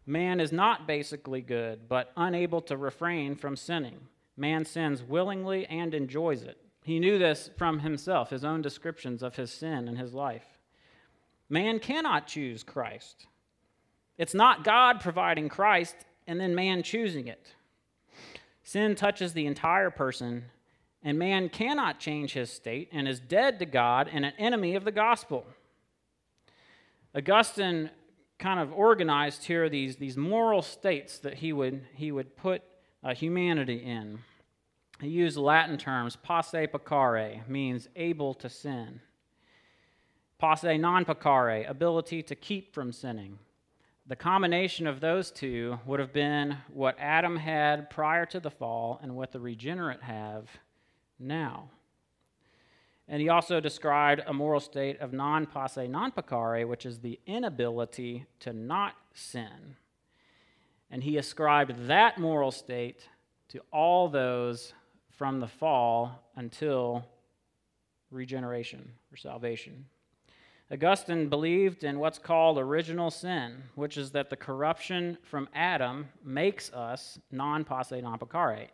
Man 0.05 0.39
is 0.39 0.51
not 0.51 0.85
basically 0.85 1.41
good, 1.41 1.87
but 1.87 2.11
unable 2.17 2.61
to 2.61 2.77
refrain 2.77 3.35
from 3.35 3.55
sinning. 3.55 3.99
Man 4.35 4.65
sins 4.65 5.01
willingly 5.01 5.65
and 5.67 5.93
enjoys 5.93 6.43
it. 6.43 6.57
He 6.83 6.99
knew 6.99 7.17
this 7.17 7.49
from 7.57 7.79
himself, 7.79 8.29
his 8.29 8.43
own 8.43 8.61
descriptions 8.61 9.23
of 9.23 9.37
his 9.37 9.51
sin 9.51 9.87
and 9.87 9.97
his 9.97 10.13
life. 10.13 10.57
Man 11.49 11.79
cannot 11.79 12.27
choose 12.27 12.63
Christ. 12.63 13.27
It's 14.17 14.33
not 14.33 14.63
God 14.63 14.99
providing 14.99 15.49
Christ 15.49 15.95
and 16.27 16.39
then 16.39 16.53
man 16.53 16.83
choosing 16.83 17.27
it. 17.27 17.53
Sin 18.63 18.95
touches 18.95 19.33
the 19.33 19.45
entire 19.45 19.89
person, 19.89 20.45
and 21.03 21.19
man 21.19 21.49
cannot 21.49 21.99
change 21.99 22.33
his 22.33 22.49
state 22.49 22.89
and 22.93 23.07
is 23.07 23.19
dead 23.19 23.59
to 23.59 23.65
God 23.65 24.09
and 24.11 24.25
an 24.25 24.33
enemy 24.37 24.75
of 24.75 24.85
the 24.85 24.91
gospel. 24.91 25.45
Augustine 27.15 27.89
kind 28.39 28.59
of 28.59 28.71
organized 28.73 29.43
here 29.45 29.69
these, 29.69 29.97
these 29.97 30.17
moral 30.17 30.61
states 30.61 31.19
that 31.19 31.35
he 31.35 31.53
would, 31.53 31.85
he 31.93 32.11
would 32.11 32.35
put 32.35 32.63
uh, 33.03 33.13
humanity 33.13 33.77
in. 33.77 34.19
He 35.01 35.09
used 35.09 35.37
Latin 35.37 35.77
terms, 35.77 36.15
posse 36.15 36.67
peccare, 36.67 37.47
means 37.47 37.89
able 37.95 38.33
to 38.35 38.49
sin. 38.49 39.01
Posse 40.39 40.77
non 40.77 41.05
peccare, 41.05 41.69
ability 41.69 42.23
to 42.23 42.35
keep 42.35 42.73
from 42.73 42.91
sinning. 42.91 43.39
The 44.05 44.15
combination 44.17 44.85
of 44.85 44.99
those 44.99 45.31
two 45.31 45.79
would 45.85 46.01
have 46.01 46.11
been 46.11 46.57
what 46.67 46.97
Adam 46.99 47.37
had 47.37 47.89
prior 47.89 48.25
to 48.27 48.39
the 48.39 48.51
fall 48.51 48.99
and 49.01 49.15
what 49.15 49.31
the 49.31 49.39
regenerate 49.39 50.03
have 50.03 50.49
now. 51.17 51.69
And 53.07 53.21
he 53.21 53.29
also 53.29 53.61
described 53.61 54.21
a 54.27 54.33
moral 54.33 54.59
state 54.59 54.99
of 54.99 55.13
non 55.13 55.45
posse 55.45 55.87
non 55.87 56.11
peccare, 56.11 56.67
which 56.67 56.85
is 56.85 56.99
the 56.99 57.19
inability 57.25 58.25
to 58.41 58.51
not 58.51 58.95
sin. 59.13 59.77
And 60.91 61.01
he 61.03 61.17
ascribed 61.17 61.87
that 61.87 62.17
moral 62.17 62.51
state 62.51 63.07
to 63.49 63.61
all 63.71 64.09
those 64.09 64.73
from 65.11 65.39
the 65.39 65.47
fall 65.47 66.23
until 66.35 67.05
regeneration 68.11 68.91
or 69.11 69.17
salvation. 69.17 69.85
Augustine 70.73 71.29
believed 71.29 71.83
in 71.83 71.99
what's 71.99 72.17
called 72.17 72.57
original 72.57 73.11
sin, 73.11 73.61
which 73.75 73.95
is 73.95 74.09
that 74.09 74.31
the 74.31 74.35
corruption 74.35 75.19
from 75.21 75.47
Adam 75.53 76.09
makes 76.25 76.73
us 76.73 77.19
non 77.31 77.63
posse 77.63 78.01
non 78.01 78.17
peccare, 78.17 78.69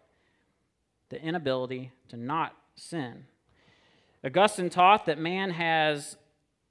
the 1.10 1.22
inability 1.22 1.92
to 2.08 2.16
not 2.16 2.56
sin. 2.76 3.26
Augustine 4.24 4.70
taught 4.70 5.08
that 5.08 5.20
man 5.20 5.50
has 5.50 6.16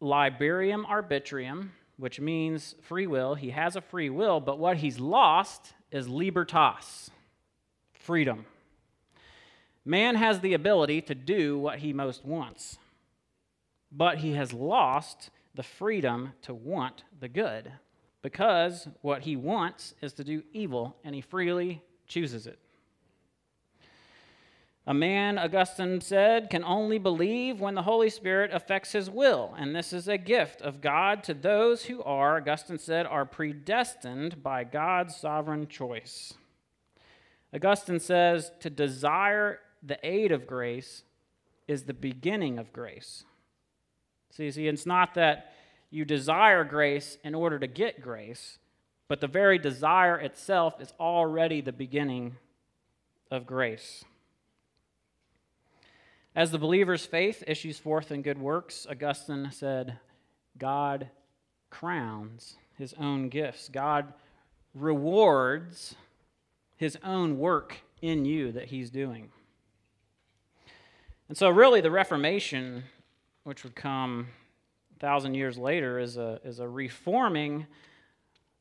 liberum 0.01 0.87
arbitrium, 0.87 1.73
which 1.99 2.19
means 2.19 2.75
free 2.81 3.07
will. 3.07 3.35
He 3.35 3.51
has 3.51 3.77
a 3.77 3.83
free 3.83 4.09
will, 4.09 4.41
but 4.41 4.59
what 4.59 4.79
he's 4.79 4.99
lost 4.99 5.75
is 5.93 6.09
libertas, 6.09 7.11
freedom. 7.93 8.47
Man 9.85 10.15
has 10.15 10.41
the 10.41 10.55
ability 10.55 11.03
to 11.03 11.15
do 11.15 11.59
what 11.59 11.81
he 11.81 11.93
most 11.93 12.25
wants 12.25 12.79
but 13.91 14.19
he 14.19 14.33
has 14.33 14.53
lost 14.53 15.31
the 15.55 15.63
freedom 15.63 16.33
to 16.43 16.55
want 16.55 17.05
the 17.19 17.29
good 17.29 17.73
because 18.23 18.89
what 19.01 19.23
he 19.23 19.37
wants 19.37 19.95
is 20.03 20.13
to 20.15 20.25
do 20.25 20.43
evil 20.53 20.97
and 21.05 21.15
he 21.15 21.21
freely 21.21 21.83
chooses 22.07 22.47
it. 22.47 22.59
A 24.87 24.95
man, 24.95 25.39
Augustine 25.39 26.01
said, 26.01 26.49
can 26.49 26.65
only 26.65 26.99
believe 26.99 27.61
when 27.61 27.75
the 27.75 27.83
Holy 27.83 28.09
Spirit 28.09 28.55
affects 28.55 28.93
his 28.93 29.11
will, 29.11 29.55
and 29.59 29.77
this 29.77 29.93
is 29.93 30.09
a 30.09 30.17
gift 30.17 30.63
of 30.63 30.81
God 30.81 31.23
to 31.25 31.35
those 31.35 31.85
who 31.85 32.03
are, 32.05 32.39
Augustine 32.39 32.79
said, 32.79 33.05
are 33.05 33.27
predestined 33.27 34.43
by 34.43 34.65
God's 34.65 35.15
sovereign 35.15 35.69
choice. 35.69 36.33
Augustine 37.53 38.01
says, 38.01 38.51
to 38.61 38.71
desire 38.71 39.59
the 39.83 39.99
aid 40.03 40.33
of 40.33 40.47
grace 40.47 41.03
is 41.67 41.83
the 41.83 41.93
beginning 41.93 42.59
of 42.59 42.73
grace. 42.73 43.25
See, 44.31 44.51
see, 44.51 44.69
it's 44.69 44.87
not 44.87 45.15
that 45.15 45.53
you 45.91 46.05
desire 46.05 46.65
grace 46.65 47.19
in 47.25 47.35
order 47.35 47.59
to 47.59 47.67
get 47.67 48.01
grace, 48.01 48.59
but 49.09 49.21
the 49.21 49.27
very 49.27 49.59
desire 49.59 50.19
itself 50.19 50.81
is 50.81 50.93
already 51.01 51.61
the 51.61 51.73
beginning 51.73 52.37
of 53.31 53.47
grace. 53.47 54.05
As 56.35 56.51
the 56.51 56.59
believer's 56.59 57.07
faith 57.07 57.43
issues 57.47 57.79
forth 57.79 58.13
in 58.13 58.23
good 58.23 58.39
works, 58.39 58.87
Augustine 58.89 59.51
said, 59.51 59.99
God 60.57 61.09
crowns 61.71 62.57
his 62.77 62.95
own 62.95 63.29
gifts. 63.29 63.69
God 63.69 64.13
rewards 64.75 65.97
his 66.77 66.97
own 67.03 67.39
work 67.39 67.79
in 68.01 68.25
you 68.25 68.53
that 68.53 68.67
he's 68.67 68.91
doing. 68.91 69.31
And 71.29 71.37
so, 71.37 71.51
really, 71.51 71.81
the 71.81 71.91
Reformation 71.91 72.85
which 73.45 73.65
would 73.65 73.75
come 73.75 74.29
a 74.97 74.99
thousand 74.99 75.35
years 75.35 75.57
later, 75.57 75.99
is 75.99 76.17
a, 76.17 76.41
is 76.45 76.59
a 76.59 76.69
reforming 76.69 77.67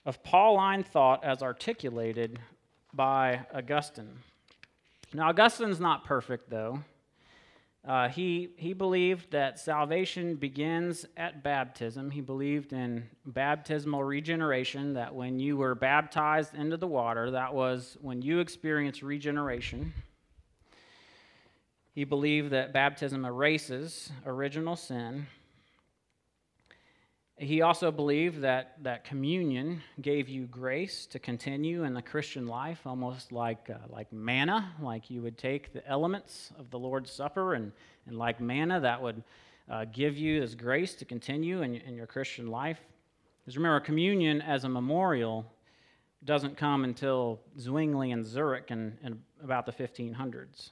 of 0.06 0.24
Pauline 0.24 0.84
thought 0.84 1.24
as 1.24 1.42
articulated 1.44 2.40
by 2.94 3.46
Augustine. 3.54 4.20
Now, 5.14 5.30
Augustine's 5.30 5.80
not 5.80 6.06
perfect, 6.06 6.50
though. 6.50 6.80
Uh, 7.88 8.10
he, 8.10 8.50
he 8.58 8.74
believed 8.74 9.32
that 9.32 9.58
salvation 9.58 10.36
begins 10.36 11.06
at 11.16 11.42
baptism. 11.42 12.12
He 12.12 12.20
believed 12.20 12.74
in 12.74 13.08
baptismal 13.26 14.04
regeneration, 14.04 14.94
that 14.96 15.16
when 15.16 15.40
you 15.40 15.56
were 15.56 15.74
baptized 15.74 16.54
into 16.54 16.76
the 16.76 16.88
water, 16.88 17.32
that 17.32 17.54
was 17.54 17.98
when 18.02 18.22
you 18.22 18.40
experienced 18.40 19.02
regeneration. 19.02 19.94
He 21.98 22.04
believed 22.04 22.52
that 22.52 22.74
baptism 22.74 23.26
erases 23.26 24.12
original 24.24 24.76
sin. 24.76 25.26
He 27.40 27.64
also 27.64 27.92
believed 27.92 28.42
that, 28.42 28.76
that 28.84 29.04
communion 29.04 29.82
gave 30.00 30.30
you 30.30 30.46
grace 30.46 31.08
to 31.08 31.18
continue 31.18 31.86
in 31.86 31.96
the 31.96 32.04
Christian 32.04 32.46
life, 32.46 32.86
almost 32.86 33.32
like, 33.32 33.72
uh, 33.72 33.80
like 33.90 34.14
manna, 34.14 34.76
like 34.80 35.10
you 35.10 35.24
would 35.24 35.40
take 35.40 35.74
the 35.74 35.84
elements 35.88 36.52
of 36.60 36.70
the 36.70 36.78
Lord's 36.78 37.10
Supper, 37.10 37.56
and, 37.56 37.72
and 38.06 38.16
like 38.16 38.40
manna, 38.40 38.80
that 38.80 39.02
would 39.02 39.24
uh, 39.68 39.86
give 39.86 40.16
you 40.20 40.40
this 40.40 40.54
grace 40.54 40.94
to 40.98 41.04
continue 41.04 41.64
in, 41.64 41.78
in 41.78 41.96
your 41.96 42.06
Christian 42.06 42.46
life. 42.46 42.78
Because 43.40 43.58
remember, 43.58 43.80
communion 43.80 44.44
as 44.44 44.66
a 44.66 44.70
memorial 44.70 45.52
doesn't 46.26 46.58
come 46.58 46.84
until 46.84 47.40
Zwingli 47.60 48.12
and 48.12 48.24
Zurich 48.24 48.70
in, 48.70 49.00
in 49.02 49.20
about 49.42 49.66
the 49.66 49.72
1500s. 49.72 50.70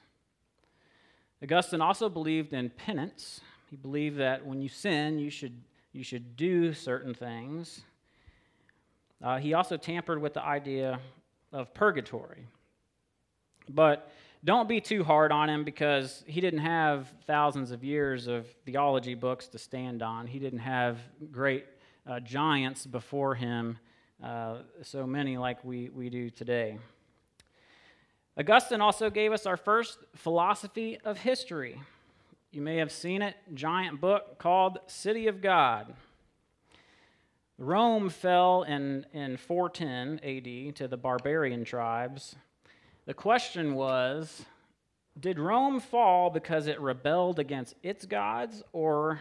Augustine 1.42 1.80
also 1.80 2.08
believed 2.08 2.52
in 2.52 2.70
penance. 2.70 3.40
He 3.70 3.76
believed 3.76 4.18
that 4.18 4.46
when 4.46 4.60
you 4.60 4.68
sin, 4.68 5.18
you 5.18 5.30
should, 5.30 5.60
you 5.92 6.02
should 6.02 6.36
do 6.36 6.72
certain 6.72 7.14
things. 7.14 7.82
Uh, 9.22 9.38
he 9.38 9.54
also 9.54 9.76
tampered 9.76 10.20
with 10.20 10.34
the 10.34 10.42
idea 10.42 11.00
of 11.52 11.74
purgatory. 11.74 12.46
But 13.68 14.10
don't 14.44 14.68
be 14.68 14.80
too 14.80 15.02
hard 15.02 15.32
on 15.32 15.50
him 15.50 15.64
because 15.64 16.22
he 16.26 16.40
didn't 16.40 16.60
have 16.60 17.12
thousands 17.26 17.70
of 17.70 17.82
years 17.82 18.28
of 18.28 18.46
theology 18.64 19.14
books 19.14 19.48
to 19.48 19.58
stand 19.58 20.02
on. 20.02 20.26
He 20.26 20.38
didn't 20.38 20.60
have 20.60 20.98
great 21.32 21.66
uh, 22.06 22.20
giants 22.20 22.86
before 22.86 23.34
him, 23.34 23.78
uh, 24.22 24.58
so 24.82 25.06
many 25.06 25.36
like 25.36 25.64
we, 25.64 25.88
we 25.90 26.08
do 26.08 26.30
today. 26.30 26.78
Augustine 28.38 28.82
also 28.82 29.08
gave 29.08 29.32
us 29.32 29.46
our 29.46 29.56
first 29.56 29.98
philosophy 30.14 30.98
of 31.04 31.18
history. 31.18 31.80
You 32.50 32.60
may 32.60 32.76
have 32.76 32.92
seen 32.92 33.22
it, 33.22 33.34
giant 33.54 33.98
book 33.98 34.38
called 34.38 34.78
City 34.86 35.26
of 35.26 35.40
God. 35.40 35.94
Rome 37.56 38.10
fell 38.10 38.62
in, 38.64 39.06
in 39.14 39.38
410 39.38 40.20
AD 40.22 40.76
to 40.76 40.86
the 40.86 40.98
barbarian 40.98 41.64
tribes. 41.64 42.36
The 43.06 43.14
question 43.14 43.74
was 43.74 44.44
Did 45.18 45.38
Rome 45.38 45.80
fall 45.80 46.28
because 46.28 46.66
it 46.66 46.78
rebelled 46.78 47.38
against 47.38 47.74
its 47.82 48.04
gods, 48.04 48.62
or 48.74 49.18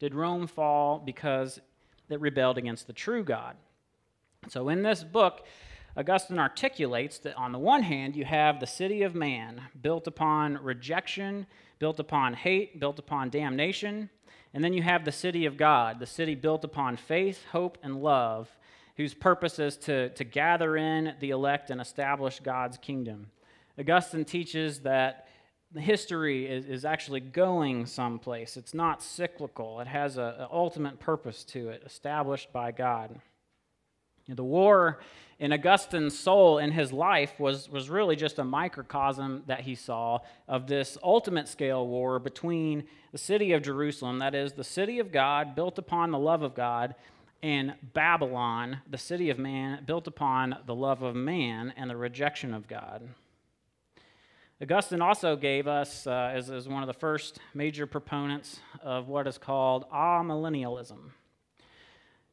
did 0.00 0.12
Rome 0.12 0.48
fall 0.48 0.98
because 0.98 1.60
it 2.08 2.20
rebelled 2.20 2.58
against 2.58 2.88
the 2.88 2.92
true 2.92 3.22
God? 3.22 3.54
So, 4.48 4.68
in 4.68 4.82
this 4.82 5.04
book, 5.04 5.46
Augustine 5.96 6.38
articulates 6.38 7.18
that 7.18 7.34
on 7.36 7.52
the 7.52 7.58
one 7.58 7.82
hand, 7.82 8.14
you 8.14 8.24
have 8.24 8.60
the 8.60 8.66
city 8.66 9.02
of 9.02 9.14
man 9.14 9.62
built 9.80 10.06
upon 10.06 10.62
rejection, 10.62 11.46
built 11.78 11.98
upon 11.98 12.34
hate, 12.34 12.78
built 12.78 12.98
upon 12.98 13.30
damnation. 13.30 14.10
And 14.52 14.62
then 14.62 14.74
you 14.74 14.82
have 14.82 15.04
the 15.04 15.12
city 15.12 15.46
of 15.46 15.56
God, 15.56 15.98
the 15.98 16.06
city 16.06 16.34
built 16.34 16.64
upon 16.64 16.96
faith, 16.96 17.44
hope, 17.52 17.78
and 17.82 18.02
love, 18.02 18.48
whose 18.96 19.14
purpose 19.14 19.58
is 19.58 19.76
to, 19.78 20.10
to 20.10 20.24
gather 20.24 20.76
in 20.76 21.14
the 21.20 21.30
elect 21.30 21.70
and 21.70 21.80
establish 21.80 22.40
God's 22.40 22.76
kingdom. 22.76 23.28
Augustine 23.78 24.24
teaches 24.24 24.80
that 24.80 25.28
history 25.74 26.46
is, 26.46 26.66
is 26.66 26.84
actually 26.84 27.20
going 27.20 27.86
someplace. 27.86 28.56
It's 28.56 28.72
not 28.74 29.02
cyclical, 29.02 29.80
it 29.80 29.86
has 29.86 30.16
an 30.16 30.46
ultimate 30.50 30.98
purpose 31.00 31.44
to 31.44 31.68
it, 31.70 31.82
established 31.84 32.52
by 32.52 32.72
God. 32.72 33.20
The 34.28 34.44
war 34.44 35.00
in 35.38 35.52
Augustine's 35.52 36.18
soul 36.18 36.58
in 36.58 36.72
his 36.72 36.92
life 36.92 37.38
was, 37.38 37.68
was 37.68 37.90
really 37.90 38.16
just 38.16 38.38
a 38.38 38.44
microcosm 38.44 39.42
that 39.46 39.60
he 39.60 39.74
saw 39.74 40.20
of 40.48 40.66
this 40.66 40.96
ultimate 41.02 41.46
scale 41.46 41.86
war 41.86 42.18
between 42.18 42.84
the 43.12 43.18
city 43.18 43.52
of 43.52 43.62
Jerusalem, 43.62 44.18
that 44.18 44.34
is, 44.34 44.54
the 44.54 44.64
city 44.64 44.98
of 44.98 45.12
God 45.12 45.54
built 45.54 45.78
upon 45.78 46.10
the 46.10 46.18
love 46.18 46.42
of 46.42 46.54
God, 46.54 46.94
and 47.42 47.74
Babylon, 47.92 48.78
the 48.88 48.98
city 48.98 49.30
of 49.30 49.38
man 49.38 49.84
built 49.84 50.06
upon 50.06 50.56
the 50.66 50.74
love 50.74 51.02
of 51.02 51.14
man 51.14 51.72
and 51.76 51.90
the 51.90 51.96
rejection 51.96 52.54
of 52.54 52.66
God. 52.66 53.08
Augustine 54.60 55.02
also 55.02 55.36
gave 55.36 55.68
us, 55.68 56.06
uh, 56.06 56.32
as, 56.32 56.50
as 56.50 56.66
one 56.66 56.82
of 56.82 56.86
the 56.86 56.94
first 56.94 57.40
major 57.52 57.86
proponents 57.86 58.58
of 58.82 59.06
what 59.06 59.26
is 59.26 59.36
called 59.36 59.84
amillennialism. 59.90 61.10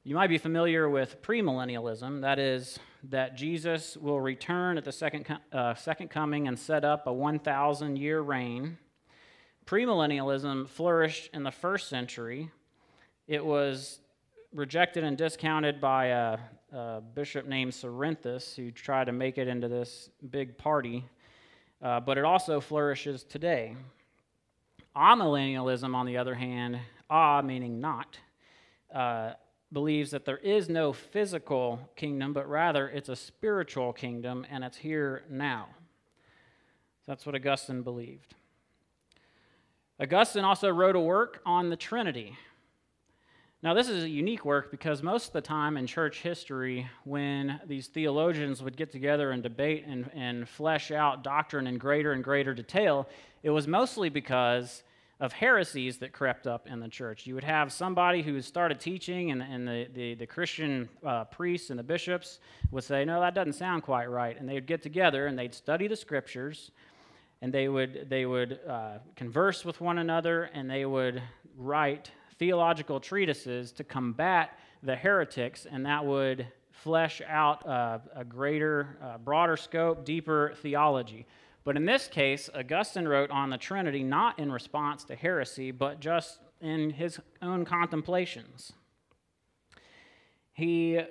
You 0.05 0.15
might 0.15 0.27
be 0.27 0.37
familiar 0.37 0.89
with 0.89 1.21
premillennialism, 1.21 2.23
that 2.23 2.37
is, 2.37 2.77
that 3.03 3.37
Jesus 3.37 3.95
will 3.95 4.19
return 4.19 4.77
at 4.77 4.83
the 4.83 4.91
second, 4.91 5.25
uh, 5.53 5.75
second 5.75 6.09
coming 6.09 6.49
and 6.49 6.59
set 6.59 6.83
up 6.83 7.07
a 7.07 7.13
1,000 7.13 7.97
year 7.97 8.19
reign. 8.19 8.77
Premillennialism 9.65 10.67
flourished 10.67 11.29
in 11.33 11.43
the 11.43 11.51
first 11.51 11.87
century. 11.87 12.51
It 13.29 13.45
was 13.45 14.01
rejected 14.53 15.05
and 15.05 15.17
discounted 15.17 15.79
by 15.79 16.07
a, 16.07 16.37
a 16.73 16.99
bishop 16.99 17.47
named 17.47 17.71
Cerinthus, 17.71 18.57
who 18.57 18.71
tried 18.71 19.05
to 19.05 19.13
make 19.13 19.37
it 19.37 19.47
into 19.47 19.69
this 19.69 20.09
big 20.29 20.57
party, 20.57 21.05
uh, 21.81 22.01
but 22.01 22.17
it 22.17 22.25
also 22.25 22.59
flourishes 22.59 23.23
today. 23.23 23.77
Amillennialism, 24.97 25.95
on 25.95 26.05
the 26.05 26.17
other 26.17 26.35
hand, 26.35 26.77
ah 27.09 27.41
meaning 27.41 27.79
not, 27.79 28.19
uh, 28.93 29.31
believes 29.73 30.11
that 30.11 30.25
there 30.25 30.37
is 30.37 30.69
no 30.69 30.93
physical 30.93 31.89
kingdom, 31.95 32.31
but 32.31 32.47
rather 32.47 32.87
it's 32.89 33.09
a 33.09 33.15
spiritual 33.15 33.91
kingdom 33.91 34.45
and 34.49 34.63
it's 34.63 34.77
here 34.77 35.23
now. 35.29 35.67
That's 37.07 37.25
what 37.25 37.35
Augustine 37.35 37.81
believed. 37.81 38.35
Augustine 39.99 40.45
also 40.45 40.69
wrote 40.69 40.95
a 40.95 40.99
work 40.99 41.41
on 41.45 41.69
the 41.69 41.75
Trinity. 41.75 42.37
Now, 43.61 43.73
this 43.73 43.87
is 43.87 44.03
a 44.03 44.09
unique 44.09 44.43
work 44.43 44.71
because 44.71 45.01
most 45.01 45.27
of 45.27 45.33
the 45.33 45.41
time 45.41 45.77
in 45.77 45.87
church 45.87 46.21
history, 46.21 46.89
when 47.05 47.61
these 47.65 47.87
theologians 47.87 48.61
would 48.61 48.75
get 48.75 48.91
together 48.91 49.31
and 49.31 49.41
debate 49.41 49.85
and, 49.87 50.09
and 50.13 50.49
flesh 50.49 50.91
out 50.91 51.23
doctrine 51.23 51.67
in 51.67 51.77
greater 51.77 52.11
and 52.11 52.23
greater 52.23 52.53
detail, 52.53 53.07
it 53.41 53.51
was 53.51 53.65
mostly 53.65 54.09
because 54.09 54.83
of 55.23 55.31
heresies 55.31 55.99
that 55.99 56.11
crept 56.11 56.47
up 56.47 56.67
in 56.67 56.81
the 56.81 56.87
church. 56.89 57.25
You 57.25 57.33
would 57.35 57.45
have 57.45 57.71
somebody 57.71 58.21
who 58.21 58.41
started 58.41 58.77
teaching, 58.77 59.31
and, 59.31 59.41
and 59.41 59.65
the, 59.65 59.87
the, 59.93 60.15
the 60.15 60.27
Christian 60.27 60.89
uh, 61.05 61.23
priests 61.23 61.69
and 61.69 61.79
the 61.79 61.83
bishops 61.83 62.39
would 62.71 62.83
say, 62.83 63.05
No, 63.05 63.21
that 63.21 63.33
doesn't 63.33 63.53
sound 63.53 63.83
quite 63.83 64.09
right. 64.09 64.37
And 64.37 64.49
they'd 64.49 64.67
get 64.67 64.81
together 64.81 65.27
and 65.27 65.39
they'd 65.39 65.53
study 65.53 65.87
the 65.87 65.95
scriptures, 65.95 66.71
and 67.41 67.53
they 67.53 67.69
would, 67.69 68.07
they 68.09 68.25
would 68.25 68.59
uh, 68.67 68.97
converse 69.15 69.63
with 69.63 69.79
one 69.79 69.99
another, 69.99 70.49
and 70.53 70.69
they 70.69 70.83
would 70.83 71.23
write 71.55 72.11
theological 72.37 72.99
treatises 72.99 73.71
to 73.71 73.85
combat 73.85 74.59
the 74.83 74.97
heretics, 74.97 75.65
and 75.65 75.85
that 75.85 76.05
would 76.05 76.45
flesh 76.73 77.21
out 77.29 77.65
uh, 77.65 77.99
a 78.13 78.25
greater, 78.25 78.97
uh, 79.01 79.17
broader 79.19 79.55
scope, 79.55 80.03
deeper 80.03 80.53
theology. 80.61 81.25
But 81.63 81.77
in 81.77 81.85
this 81.85 82.07
case, 82.07 82.49
Augustine 82.53 83.07
wrote 83.07 83.31
on 83.31 83.49
the 83.49 83.57
Trinity 83.57 84.03
not 84.03 84.37
in 84.37 84.51
response 84.51 85.03
to 85.05 85.15
heresy, 85.15 85.71
but 85.71 85.99
just 85.99 86.39
in 86.61 86.89
his 86.91 87.19
own 87.41 87.63
contemplations. 87.65 88.73
He, 90.51 91.01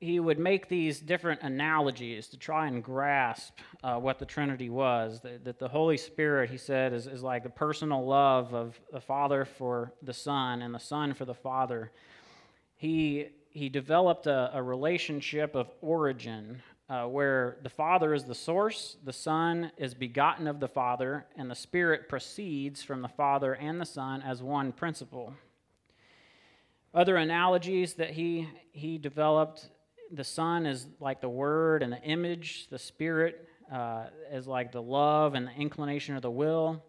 he 0.00 0.20
would 0.20 0.38
make 0.38 0.68
these 0.68 1.00
different 1.00 1.42
analogies 1.42 2.28
to 2.28 2.36
try 2.36 2.66
and 2.66 2.82
grasp 2.82 3.58
uh, 3.82 3.96
what 3.96 4.18
the 4.18 4.26
Trinity 4.26 4.68
was. 4.68 5.20
That, 5.20 5.44
that, 5.44 5.58
the 5.58 5.68
Holy 5.68 5.96
Spirit, 5.96 6.50
he 6.50 6.58
said, 6.58 6.92
is, 6.92 7.06
is 7.06 7.22
like 7.22 7.44
the 7.44 7.50
personal 7.50 8.04
love 8.04 8.52
of 8.52 8.78
the 8.92 9.00
Father 9.00 9.44
for 9.44 9.92
the 10.02 10.12
Son 10.12 10.60
and 10.60 10.74
the 10.74 10.80
Son 10.80 11.14
for 11.14 11.24
the 11.24 11.34
Father. 11.34 11.92
He, 12.76 13.28
he 13.48 13.68
developed 13.68 14.26
a, 14.26 14.50
a 14.52 14.62
relationship 14.62 15.54
of 15.54 15.70
origin 15.80 16.62
uh, 16.88 17.04
where 17.04 17.56
the 17.62 17.70
Father 17.70 18.12
is 18.12 18.24
the 18.24 18.34
source, 18.34 18.96
the 19.04 19.12
Son 19.12 19.72
is 19.78 19.94
begotten 19.94 20.46
of 20.46 20.60
the 20.60 20.68
Father, 20.68 21.26
and 21.36 21.50
the 21.50 21.54
Spirit 21.54 22.08
proceeds 22.08 22.82
from 22.82 23.00
the 23.00 23.08
Father 23.08 23.54
and 23.54 23.80
the 23.80 23.86
Son 23.86 24.20
as 24.22 24.42
one 24.42 24.70
principle. 24.72 25.34
Other 26.92 27.16
analogies 27.16 27.94
that 27.94 28.10
he, 28.10 28.48
he 28.72 28.98
developed 28.98 29.70
the 30.12 30.24
Son 30.24 30.66
is 30.66 30.86
like 31.00 31.20
the 31.20 31.28
Word 31.28 31.82
and 31.82 31.92
the 31.92 32.02
image, 32.02 32.68
the 32.68 32.78
Spirit 32.78 33.48
uh, 33.72 34.04
is 34.30 34.46
like 34.46 34.70
the 34.70 34.82
love 34.82 35.34
and 35.34 35.48
the 35.48 35.52
inclination 35.52 36.16
of 36.16 36.22
the 36.22 36.30
will. 36.30 36.82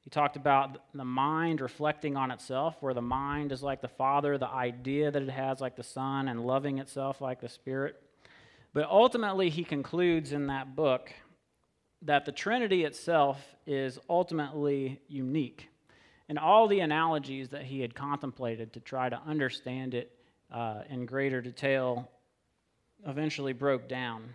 He 0.00 0.08
talked 0.08 0.36
about 0.36 0.78
the 0.94 1.04
mind 1.04 1.60
reflecting 1.60 2.16
on 2.16 2.30
itself, 2.30 2.76
where 2.80 2.94
the 2.94 3.02
mind 3.02 3.52
is 3.52 3.62
like 3.62 3.82
the 3.82 3.88
Father, 3.88 4.38
the 4.38 4.48
idea 4.48 5.10
that 5.10 5.22
it 5.22 5.28
has 5.28 5.60
like 5.60 5.76
the 5.76 5.82
Son, 5.82 6.28
and 6.28 6.46
loving 6.46 6.78
itself 6.78 7.20
like 7.20 7.40
the 7.40 7.50
Spirit. 7.50 8.02
But 8.72 8.88
ultimately, 8.88 9.50
he 9.50 9.64
concludes 9.64 10.32
in 10.32 10.46
that 10.46 10.76
book 10.76 11.12
that 12.02 12.24
the 12.24 12.32
Trinity 12.32 12.84
itself 12.84 13.42
is 13.66 13.98
ultimately 14.08 15.00
unique. 15.08 15.68
And 16.28 16.38
all 16.38 16.68
the 16.68 16.80
analogies 16.80 17.48
that 17.48 17.64
he 17.64 17.80
had 17.80 17.94
contemplated 17.94 18.72
to 18.74 18.80
try 18.80 19.08
to 19.08 19.20
understand 19.26 19.94
it 19.94 20.16
uh, 20.52 20.82
in 20.88 21.04
greater 21.04 21.40
detail 21.40 22.08
eventually 23.06 23.52
broke 23.52 23.88
down. 23.88 24.34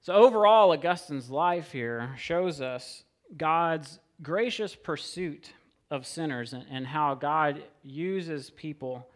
So, 0.00 0.14
overall, 0.14 0.72
Augustine's 0.72 1.30
life 1.30 1.72
here 1.72 2.14
shows 2.18 2.60
us 2.60 3.04
God's 3.36 4.00
gracious 4.22 4.74
pursuit 4.74 5.52
of 5.90 6.06
sinners 6.06 6.52
and, 6.52 6.64
and 6.70 6.86
how 6.86 7.14
God 7.14 7.62
uses 7.82 8.50
people, 8.50 9.06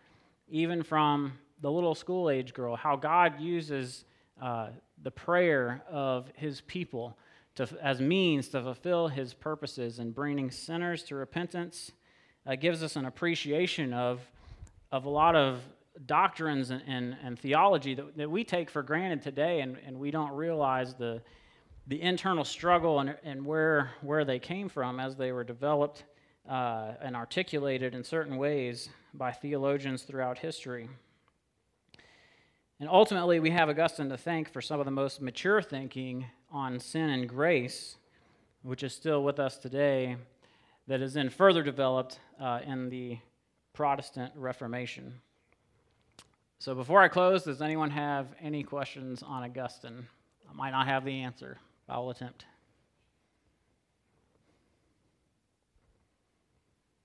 even 0.49 0.83
from 0.83 1.33
the 1.65 1.73
little 1.73 1.95
school 1.95 2.29
age 2.29 2.53
girl, 2.53 2.77
how 2.77 2.95
God 2.95 3.41
uses 3.41 4.05
uh, 4.39 4.69
the 5.03 5.11
prayer 5.11 5.83
of 5.91 6.29
his 6.37 6.61
people 6.61 7.17
to, 7.55 7.67
as 7.81 8.03
means 8.03 8.49
to 8.49 8.61
fulfill 8.61 9.09
his 9.09 9.33
purposes 9.33 9.99
in 9.99 10.11
bringing 10.11 10.51
sinners 10.51 11.03
to 11.05 11.15
repentance. 11.15 11.93
Uh, 12.47 12.55
gives 12.55 12.83
us 12.83 12.97
an 12.97 13.07
appreciation 13.07 13.95
of, 13.95 14.21
of 14.93 15.07
a 15.07 15.09
lot 15.09 15.35
of 15.35 15.59
doctrines 16.05 16.69
and, 16.69 16.83
and, 16.87 17.17
and 17.25 17.39
theology 17.39 17.95
that, 17.95 18.15
that 18.15 18.31
we 18.31 18.45
take 18.45 18.69
for 18.69 18.83
granted 18.83 19.23
today, 19.23 19.61
and, 19.61 19.79
and 19.87 19.99
we 19.99 20.11
don't 20.11 20.33
realize 20.33 20.93
the, 20.93 21.23
the 21.87 22.03
internal 22.03 22.45
struggle 22.45 23.01
and, 23.01 23.17
and 23.25 23.43
where, 23.43 23.93
where 24.03 24.27
they 24.27 24.39
came 24.39 24.69
from 24.69 25.01
as 25.01 25.17
they 25.17 25.33
were 25.33 25.45
developed 25.45 26.05
uh, 26.47 26.93
and 27.01 27.17
articulated 27.17 27.95
in 27.95 28.05
certain 28.05 28.37
ways 28.37 28.91
by 29.15 29.33
theologians 29.33 30.03
throughout 30.03 30.37
history. 30.37 30.91
And 32.85 32.93
ultimately, 32.93 33.41
we 33.41 33.49
have 33.49 33.71
Augustine 33.71 34.11
to 34.11 34.19
thank 34.19 34.53
for 34.53 34.61
some 34.61 34.79
of 34.79 34.85
the 34.85 34.91
most 34.91 35.23
mature 35.23 35.63
thinking 35.63 36.27
on 36.53 36.79
sin 36.79 37.09
and 37.09 37.27
grace, 37.27 37.97
which 38.61 38.83
is 38.83 38.95
still 38.95 39.25
with 39.25 39.39
us 39.41 39.57
today, 39.57 40.17
that 40.87 41.01
is 41.01 41.15
then 41.15 41.31
further 41.31 41.63
developed 41.63 42.19
uh, 42.39 42.61
in 42.67 42.91
the 42.91 43.17
Protestant 43.73 44.35
Reformation. 44.37 45.15
So, 46.59 46.75
before 46.75 47.01
I 47.01 47.09
close, 47.09 47.45
does 47.45 47.63
anyone 47.63 47.89
have 47.89 48.27
any 48.39 48.63
questions 48.63 49.23
on 49.23 49.43
Augustine? 49.43 50.07
I 50.47 50.53
might 50.53 50.73
not 50.73 50.87
have 50.87 51.07
the 51.07 51.23
answer, 51.23 51.57
I 51.89 51.97
will 51.97 52.11
attempt. 52.11 52.45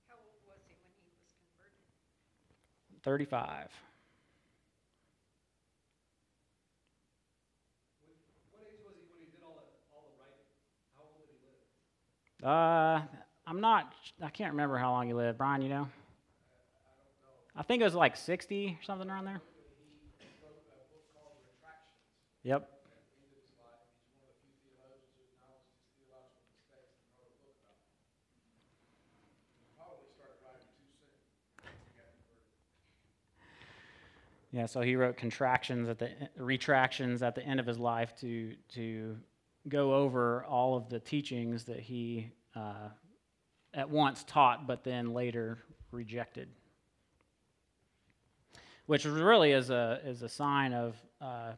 How 0.10 0.16
old 0.16 0.42
was 0.46 0.60
he 0.68 0.76
when 0.84 0.92
he 0.98 1.10
was 1.16 1.32
converted? 2.98 3.02
35. 3.02 3.89
Uh, 12.44 13.02
I'm 13.46 13.60
not. 13.60 13.94
I 14.22 14.30
can't 14.30 14.52
remember 14.52 14.78
how 14.78 14.92
long 14.92 15.08
he 15.08 15.14
lived. 15.14 15.38
Brian, 15.38 15.62
you 15.62 15.70
know? 15.70 15.88
I 17.56 17.64
think 17.64 17.82
it 17.82 17.84
was 17.84 17.96
like 17.96 18.16
60 18.16 18.78
or 18.80 18.84
something 18.84 19.10
around 19.10 19.26
there. 19.26 19.42
Yep. 22.44 22.70
Yeah, 34.52 34.66
so 34.66 34.82
he 34.82 34.96
wrote 34.96 35.16
contractions 35.16 35.90
at 35.90 36.00
the 36.00 36.10
retractions 36.38 37.22
at 37.22 37.36
the 37.36 37.44
end 37.44 37.60
of 37.60 37.68
his 37.68 37.78
life 37.78 38.16
to 38.22 38.56
to 38.74 39.18
go 39.70 39.93
over 39.93 40.43
all 40.45 40.76
of 40.76 40.89
the 40.89 40.99
teachings 40.99 41.63
that 41.65 41.80
he 41.80 42.32
uh, 42.55 42.89
at 43.74 43.89
once 43.89 44.24
taught, 44.26 44.67
but 44.67 44.84
then 44.84 45.13
later 45.13 45.59
rejected. 45.91 46.49
Which 48.86 49.05
really 49.05 49.51
is 49.51 49.70
a, 49.70 49.99
is 50.03 50.24
a 50.24 50.30
sign 50.30 50.74
of 50.74 50.95
uh, 51.22 51.51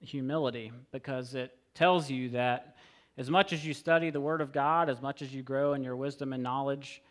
humility 0.00 0.72
because 0.92 1.34
it 1.34 1.56
tells 1.74 2.08
you 2.08 2.30
that 2.30 2.76
as 3.18 3.28
much 3.28 3.52
as 3.52 3.66
you 3.66 3.74
study 3.74 4.10
the 4.10 4.20
Word 4.20 4.40
of 4.40 4.52
God, 4.52 4.88
as 4.88 5.02
much 5.02 5.20
as 5.20 5.34
you 5.34 5.42
grow 5.42 5.74
in 5.74 5.82
your 5.82 5.96
wisdom 5.96 6.32
and 6.32 6.42
knowledge, 6.42 7.02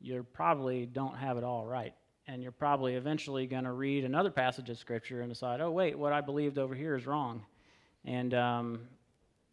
you 0.00 0.24
probably 0.32 0.86
don't 0.86 1.16
have 1.16 1.36
it 1.36 1.44
all 1.44 1.66
right. 1.66 1.94
And 2.26 2.42
you're 2.42 2.52
probably 2.52 2.94
eventually 2.94 3.46
going 3.46 3.64
to 3.64 3.72
read 3.72 4.04
another 4.04 4.30
passage 4.30 4.70
of 4.70 4.78
Scripture 4.78 5.20
and 5.22 5.30
decide, 5.30 5.60
oh, 5.60 5.70
wait, 5.70 5.98
what 5.98 6.12
I 6.12 6.20
believed 6.20 6.58
over 6.58 6.74
here 6.74 6.94
is 6.94 7.06
wrong. 7.06 7.44
And, 8.04 8.32
um, 8.32 8.80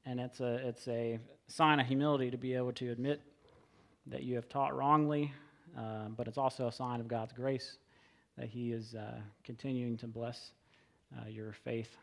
and 0.08 0.20
it's, 0.20 0.40
a, 0.40 0.56
it's 0.68 0.88
a 0.88 1.20
sign 1.48 1.80
of 1.80 1.88
humility 1.88 2.32
to 2.32 2.38
be 2.38 2.54
able 2.56 2.72
to 2.74 2.92
admit 2.92 3.22
that 4.08 4.24
you 4.24 4.36
have 4.36 4.48
taught 4.48 4.76
wrongly, 4.76 5.34
uh, 5.78 6.08
but 6.16 6.28
it's 6.28 6.38
also 6.38 6.68
a 6.68 6.72
sign 6.72 7.00
of 7.00 7.08
God's 7.08 7.34
grace 7.34 7.78
that 8.38 8.48
He 8.48 8.72
is 8.72 8.96
uh, 8.96 9.20
continuing 9.44 9.98
to 9.98 10.08
bless 10.08 10.52
uh, 11.18 11.28
your 11.28 11.54
faith. 11.64 11.98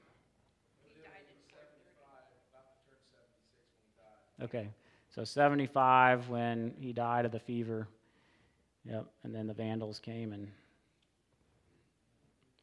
Okay, 4.43 4.69
so 5.15 5.23
75 5.23 6.29
when 6.29 6.75
he 6.81 6.93
died 6.93 7.25
of 7.25 7.31
the 7.31 7.39
fever. 7.39 7.87
Yep, 8.85 9.07
and 9.23 9.33
then 9.33 9.47
the 9.47 9.55
Vandals 9.55 10.01
came 10.01 10.33
and 10.33 10.49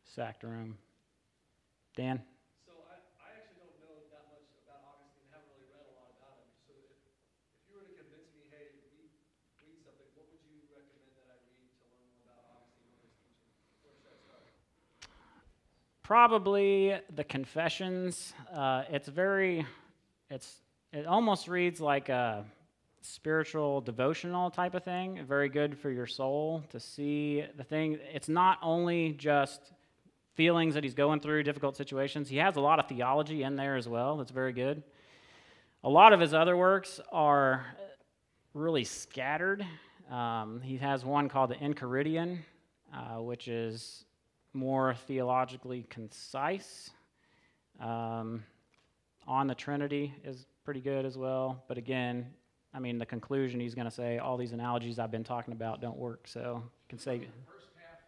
sacked 0.04 0.44
Rome. 0.44 0.76
Dan? 1.96 2.22
So 2.68 2.76
I, 2.92 3.00
I 3.24 3.39
actually 3.39 3.56
don't 3.64 3.80
know 3.80 3.96
that 4.12 4.28
much 4.36 4.44
about 4.68 4.84
Augustine, 4.84 5.32
I 5.32 5.39
haven't 5.39 5.48
really 5.56 5.72
read 5.72 5.88
a 5.88 5.96
lot 5.96 6.12
about 6.20 6.44
him. 6.44 6.52
So 6.68 6.76
if, 6.76 6.92
if 6.92 7.16
you 7.72 7.80
were 7.80 7.88
to 7.88 7.96
convince 7.96 8.28
me, 8.36 8.52
hey, 8.52 8.76
read, 8.92 9.16
read 9.64 9.80
something, 9.80 10.12
what 10.20 10.28
would 10.28 10.44
you 10.44 10.60
recommend 10.76 11.16
that 11.16 11.32
I 11.32 11.39
read 11.48 11.72
to 11.72 11.88
learn 11.88 12.04
more 12.20 12.28
about 12.28 12.44
Augustine 12.52 12.92
and 12.92 13.08
his 13.08 13.16
teaching? 13.24 13.48
Where 13.88 13.96
should 13.96 14.12
I 14.12 14.20
start? 14.20 14.44
Probably 16.12 16.93
the 17.16 17.24
Confessions. 17.24 18.34
Uh, 18.53 18.84
it's 18.89 19.07
very, 19.07 19.66
it's 20.30 20.57
it 20.91 21.05
almost 21.05 21.47
reads 21.47 21.80
like 21.80 22.09
a 22.09 22.43
spiritual 22.99 23.80
devotional 23.80 24.51
type 24.51 24.76
of 24.76 24.84
thing. 24.84 25.24
Very 25.26 25.47
good 25.47 25.78
for 25.78 25.89
your 25.89 26.05
soul 26.05 26.66
to 26.72 26.82
see 26.82 27.45
the 27.55 27.64
thing. 27.64 27.97
It's 28.14 28.28
not 28.28 28.57
only 28.62 29.14
just 29.14 29.72
feelings 30.36 30.74
that 30.74 30.84
he's 30.84 30.95
going 30.95 31.22
through, 31.22 31.43
difficult 31.43 31.78
situations. 31.78 32.28
He 32.28 32.36
has 32.39 32.57
a 32.57 32.62
lot 32.62 32.78
of 32.78 32.89
theology 32.89 33.43
in 33.43 33.55
there 33.55 33.78
as 33.78 33.88
well. 33.88 34.18
That's 34.18 34.32
very 34.32 34.51
good. 34.51 34.84
A 35.86 35.89
lot 35.89 36.12
of 36.12 36.20
his 36.20 36.34
other 36.34 36.57
works 36.57 36.99
are 37.14 37.66
really 38.53 38.84
scattered. 38.84 39.66
Um, 40.12 40.59
he 40.59 40.76
has 40.76 41.05
one 41.05 41.30
called 41.30 41.51
the 41.51 41.55
Enchiridion, 41.55 42.39
uh, 42.93 43.22
which 43.22 43.47
is 43.47 44.03
more 44.54 44.95
theologically 45.08 45.86
concise. 45.89 46.91
Um, 47.80 48.43
on 49.28 49.47
the 49.47 49.56
Trinity 49.56 50.14
is 50.24 50.45
pretty 50.64 50.82
good 50.82 51.06
as 51.06 51.18
well. 51.18 51.64
But 51.68 51.78
again, 51.78 52.28
I 52.74 52.80
mean, 52.80 52.97
the 52.97 53.06
conclusion 53.06 53.60
he's 53.60 53.76
going 53.76 53.86
to 53.86 53.91
say 53.91 54.18
all 54.18 54.38
these 54.38 54.54
analogies 54.54 54.99
I've 54.99 55.12
been 55.12 55.24
talking 55.24 55.54
about 55.54 55.82
don't 55.82 55.97
work. 55.97 56.28
So 56.28 56.64
you 56.64 56.88
can 56.89 56.99
say, 56.99 57.28
First 57.47 57.72
half 57.80 57.99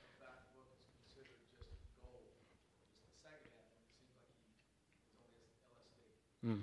of 0.00 0.18
that 0.18 0.42
book 0.50 0.66
is 0.74 0.82
considered 0.90 1.38
just 1.46 1.94
gold. 2.02 2.26
Just 2.42 3.06
the 3.06 3.20
second 3.22 3.54
half, 3.54 3.70
it 3.70 3.86
seems 3.94 4.10
like 4.10 4.34
he, 4.34 4.50
it's 5.14 5.22
only 5.22 5.46
LSD. 5.70 6.10
mm. 6.42 6.58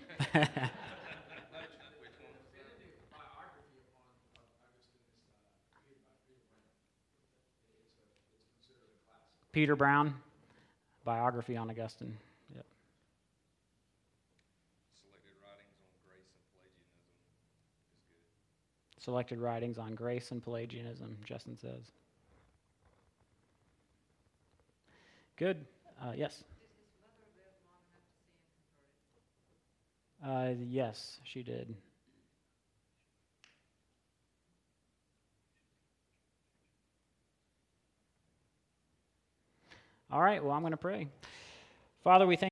biography 3.16 3.80
on, 3.96 4.12
on 4.36 4.50
Augustine 4.60 5.08
is, 5.16 5.30
uh, 5.40 5.56
Peter, 5.88 6.04
by 6.04 6.18
Peter 6.28 6.44
Brown. 6.52 6.68
It's 7.56 7.72
a, 7.72 7.80
it's 8.36 8.44
considered 8.52 8.92
a 8.92 9.00
classic. 9.08 9.37
Peter 9.52 9.76
Brown, 9.76 10.14
biography 11.04 11.58
on 11.58 11.70
Augustine. 11.70 12.18
Yep. 12.54 12.66
Selected 15.02 15.34
writings 15.42 15.80
on 15.82 15.90
grace 16.06 16.30
and 16.30 16.54
Pelagianism 16.54 17.00
is 17.02 17.98
good. 18.98 19.04
Selected 19.04 19.40
writings 19.40 19.78
on 19.78 19.96
grace 19.96 20.32
and 20.32 20.44
Pelagianism, 20.44 21.18
Justin 21.26 21.58
says. 21.58 21.92
Good. 25.38 25.66
Uh, 26.02 26.14
yes. 26.16 26.38
Did 26.38 26.56
his 26.78 26.94
mother 27.00 27.28
live 27.38 27.54
long 27.66 27.82
enough 27.94 28.10
to 28.10 29.02
see 29.06 29.22
him 29.22 29.30
converted? 30.26 30.62
Uh, 30.62 30.66
yes, 30.70 31.20
she 31.24 31.44
did. 31.44 31.76
All 40.10 40.22
right, 40.22 40.42
well, 40.42 40.54
I'm 40.54 40.62
going 40.62 40.72
to 40.72 40.78
pray. 40.78 41.10
Father, 42.02 42.26
we 42.26 42.38
thank 42.38 42.46